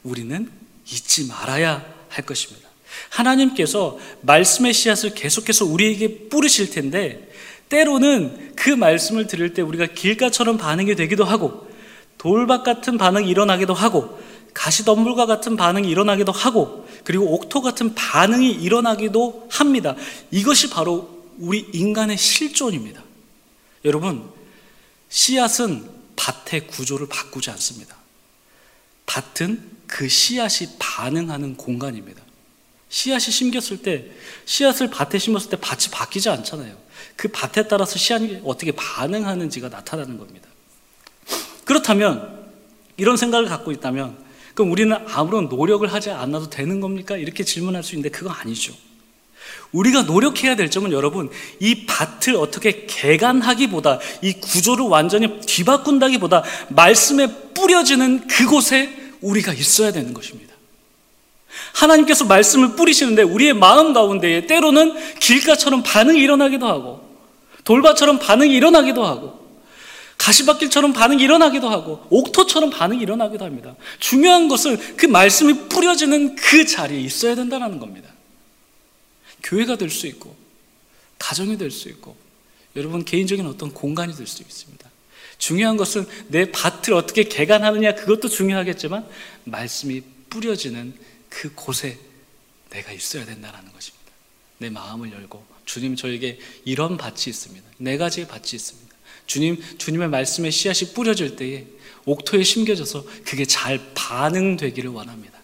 우리는 0.05 0.51
잊지 0.87 1.27
말아야 1.27 1.85
할 2.09 2.25
것입니다. 2.25 2.69
하나님께서 3.11 3.99
말씀의 4.23 4.73
씨앗을 4.73 5.15
계속해서 5.15 5.65
우리에게 5.65 6.29
뿌리실 6.29 6.71
텐데 6.71 7.29
때로는 7.69 8.55
그 8.57 8.71
말씀을 8.71 9.27
들을 9.27 9.53
때 9.55 9.63
우리가 9.63 9.87
길가처럼 9.87 10.59
반응이 10.59 10.95
되기도 10.95 11.25
하고 11.25 11.69
돌박 12.19 12.65
같은 12.65 12.99
반응이 12.99 13.29
일어나기도 13.29 13.75
하고 13.75 14.19
가시덤불과 14.59 15.27
같은 15.27 15.57
반응이 15.57 15.89
일어나기도 15.89 16.33
하고 16.33 16.89
그리고 17.05 17.33
옥토 17.35 17.63
같은 17.63 17.95
반응이 17.95 18.51
일어나기도 18.51 19.47
합니다. 19.51 19.95
이것이 20.33 20.69
바로 20.69 21.25
우리 21.39 21.65
인간의 21.73 22.19
실존입니다. 22.19 23.01
여러분, 23.85 24.29
씨앗은 25.09 25.89
밭의 26.17 26.67
구조를 26.67 27.07
바꾸지 27.07 27.51
않습니다. 27.51 27.97
밭은 29.07 29.63
그 29.87 30.09
씨앗이 30.09 30.71
반응하는 30.81 31.57
공간입니다. 31.57 32.21
씨앗이 32.89 33.31
심겼을 33.31 33.83
때, 33.83 34.11
씨앗을 34.45 34.91
밭에 34.91 35.21
심었을 35.21 35.51
때 35.51 35.57
밭이 35.61 35.93
바뀌지 35.93 36.29
않잖아요. 36.31 36.77
그 37.15 37.29
밭에 37.29 37.69
따라서 37.69 37.97
씨앗이 37.97 38.41
어떻게 38.45 38.73
반응하는지가 38.73 39.69
나타나는 39.69 40.19
겁니다. 40.19 40.49
그렇다면, 41.65 42.51
이런 42.97 43.17
생각을 43.17 43.47
갖고 43.47 43.71
있다면, 43.71 44.28
그럼 44.59 44.73
우리는 44.73 44.97
아무런 45.15 45.49
노력을 45.49 45.87
하지 45.87 46.11
않아도 46.11 46.51
되는 46.51 46.81
겁니까? 46.81 47.17
이렇게 47.17 47.45
질문할 47.45 47.85
수 47.85 47.95
있는데 47.95 48.09
그거 48.09 48.31
아니죠. 48.31 48.75
우리가 49.71 50.03
노력해야 50.03 50.57
될 50.57 50.69
점은 50.69 50.91
여러분, 50.91 51.31
이 51.61 51.87
밭을 51.87 52.35
어떻게 52.35 52.85
개간하기보다, 52.87 54.01
이 54.21 54.33
구조를 54.33 54.87
완전히 54.87 55.39
뒤바꾼다기보다, 55.43 56.43
말씀에 56.71 57.53
뿌려지는 57.55 58.27
그곳에 58.27 59.13
우리가 59.21 59.53
있어야 59.53 59.93
되는 59.93 60.13
것입니다. 60.13 60.53
하나님께서 61.75 62.25
말씀을 62.25 62.75
뿌리시는데 62.75 63.23
우리의 63.23 63.55
마음 63.55 63.93
가운데에 63.93 64.49
때로는 64.49 65.21
길가처럼 65.21 65.85
반응이 65.85 66.19
일어나기도 66.19 66.67
하고, 66.67 67.09
돌밭처럼 67.63 68.19
반응이 68.19 68.53
일어나기도 68.53 69.07
하고, 69.07 69.38
가시밭길처럼 70.19 70.93
반응이 70.93 71.23
일어나기도 71.23 71.69
하고, 71.69 72.05
옥토처럼 72.11 72.71
반응이 72.71 73.01
일어나기도 73.03 73.45
합니다. 73.45 73.77
중요한 74.01 74.49
것은 74.49 74.97
그 74.97 75.07
말씀이 75.07 75.69
뿌려지는 75.69 76.35
그 76.37 76.67
자리에 76.67 77.01
있어야 77.01 77.35
된다는 77.35 77.79
겁니다. 77.79 78.11
교회가 79.43 79.77
될 79.77 79.91
수 79.91 80.07
있고, 80.07 80.37
가정이 81.19 81.57
될 81.57 81.71
수 81.71 81.89
있고, 81.89 82.17
여러분 82.77 83.05
개인적인 83.05 83.47
어떤 83.47 83.73
공간이 83.73 84.15
될 84.15 84.27
수 84.27 84.43
있습니다. 84.43 84.89
중요한 85.39 85.77
것은 85.77 86.05
내 86.29 86.51
밭을 86.51 86.93
어떻게 86.95 87.23
개간하느냐 87.25 87.95
그것도 87.95 88.29
중요하겠지만 88.29 89.07
말씀이 89.45 90.03
뿌려지는 90.31 90.95
그 91.29 91.55
곳에 91.55 91.99
내가 92.71 92.93
있어야 92.93 93.25
된다는 93.25 93.73
것입니다. 93.73 94.05
내 94.59 94.69
마음을 94.69 95.13
열고 95.13 95.47
주님 95.65 95.95
저에게 95.95 96.41
이런 96.65 96.97
밭이 96.97 97.25
있습니다. 97.29 97.67
네 97.79 97.97
가지의 97.97 98.27
밭이 98.27 98.51
있습니다. 98.55 98.88
주님 99.29 99.63
주님의 99.79 100.09
말씀에 100.09 100.51
씨앗이 100.51 100.93
뿌려질 100.95 101.37
때에 101.37 101.67
옥토에 102.07 102.43
심겨져서 102.43 103.05
그게 103.25 103.45
잘 103.45 103.79
반응되기를 103.95 104.91
원합니다. 104.91 105.39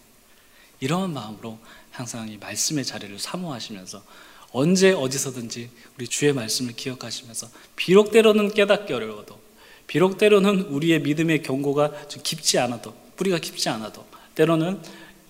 이런 0.81 1.13
마음으로 1.13 1.57
항상 1.91 2.27
이 2.27 2.37
말씀의 2.37 2.83
자리를 2.83 3.17
사모하시면서 3.17 4.03
언제 4.51 4.91
어디서든지 4.91 5.69
우리 5.97 6.07
주의 6.07 6.33
말씀을 6.33 6.73
기억하시면서 6.73 7.47
비록 7.75 8.11
때로는 8.11 8.53
깨닫기 8.53 8.91
어려워도 8.91 9.39
비록 9.87 10.17
때로는 10.17 10.61
우리의 10.61 11.01
믿음의 11.01 11.43
경고가 11.43 12.07
좀 12.07 12.23
깊지 12.23 12.57
않아도 12.59 12.95
뿌리가 13.15 13.37
깊지 13.37 13.69
않아도 13.69 14.05
때로는 14.33 14.81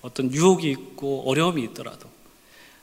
어떤 0.02 0.34
유혹이 0.34 0.70
있고 0.72 1.30
어려움이 1.30 1.62
있더라도 1.65 2.10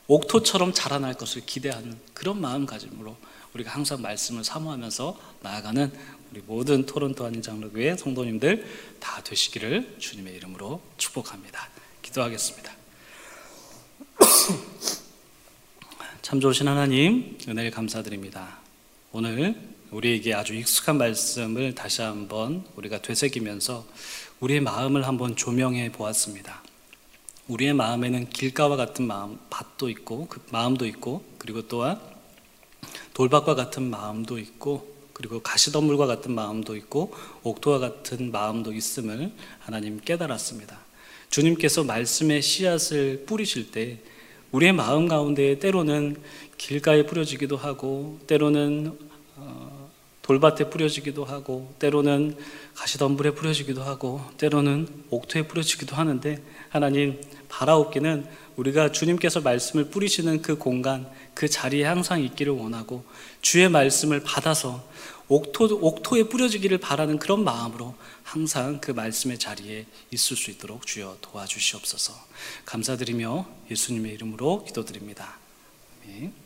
옥토처럼 0.07 0.75
자라날 0.75 1.15
것을 1.15 1.43
기대하는 1.47 1.99
그런 2.13 2.41
마음가짐으로 2.41 3.17
우리가 3.55 3.71
항상 3.71 4.01
말씀을 4.01 4.45
사모하면서 4.45 5.19
나아가는 5.43 5.93
우리 6.31 6.43
모든 6.47 6.87
토론토 6.87 7.25
한인 7.25 7.43
장로교회 7.43 7.97
성도님들 7.97 8.67
다 8.99 9.23
되시기를 9.23 9.97
주님의 9.99 10.35
이름으로 10.37 10.81
축복합니다. 10.97 11.69
기도하겠습니다. 12.01 12.73
참 16.23 16.41
좋으신 16.41 16.69
하나님 16.69 17.37
은혜를 17.47 17.71
감사드립니다. 17.71 18.59
오늘 19.13 19.61
우리에게 19.91 20.33
아주 20.33 20.55
익숙한 20.55 20.97
말씀을 20.97 21.75
다시 21.75 22.01
한번 22.01 22.65
우리가 22.77 23.03
되새기면서 23.03 23.87
우리의 24.41 24.61
마음을 24.61 25.07
한번 25.07 25.37
조명해 25.37 25.93
보았습니다. 25.93 26.63
우리의 27.49 27.75
마음에는 27.75 28.31
길가와 28.31 28.77
같은 28.77 29.07
마음, 29.07 29.39
밭도 29.51 29.91
있고 29.91 30.29
그 30.29 30.41
마음도 30.51 30.87
있고 30.87 31.23
그리고 31.37 31.69
또한 31.69 32.01
돌밭과 33.15 33.55
같은 33.55 33.83
마음도 33.85 34.39
있고 34.39 34.91
그리고 35.13 35.41
가시덤불과 35.41 36.07
같은 36.07 36.35
마음도 36.35 36.77
있고 36.77 37.15
옥토와 37.43 37.79
같은 37.79 38.33
마음도 38.33 38.73
있음을 38.73 39.33
하나님 39.61 40.01
깨달았습니다. 40.01 40.79
주님께서 41.31 41.85
말씀의 41.85 42.43
씨앗을 42.43 43.25
뿌리실 43.27 43.71
때 43.71 43.99
우리의 44.51 44.73
마음 44.73 45.09
가운데 45.09 45.59
때로는 45.59 46.17
길가에 46.59 47.07
뿌려지기도 47.07 47.57
하고 47.57 48.19
때로는 48.27 48.99
어, 49.37 49.91
돌밭에 50.23 50.71
뿌려지기도 50.71 51.25
하고 51.25 51.75
때로는 51.79 52.37
가시덤불에 52.75 53.33
뿌려지기도 53.33 53.83
하고 53.83 54.21
때로는 54.39 54.87
옥토에 55.11 55.43
뿌려지기도 55.43 55.97
하는데 55.97 56.43
하나님 56.69 57.21
바라옵기는 57.53 58.27
우리가 58.57 58.93
주님께서 58.93 59.41
말씀을 59.41 59.91
뿌리시는 59.91 60.43
그 60.43 60.57
공간 60.57 61.09
그 61.35 61.49
자리에 61.49 61.85
항상 61.85 62.21
있기를 62.23 62.53
원하고 62.53 63.05
주의 63.43 63.69
말씀을 63.69 64.21
받아서 64.21 64.83
옥토, 65.29 65.79
옥토에 65.81 66.25
뿌려지기를 66.25 66.79
바라는 66.79 67.19
그런 67.19 67.45
마음으로 67.45 67.95
항상 68.23 68.81
그 68.81 68.91
말씀의 68.91 69.39
자리에 69.39 69.87
있을 70.11 70.37
수 70.37 70.51
있도록 70.51 70.87
주여 70.87 71.19
도와주시옵소서 71.21 72.13
감사드리며 72.65 73.47
예수님의 73.71 74.15
이름으로 74.15 74.65
기도드립니다. 74.65 75.39
아멘. 76.05 76.42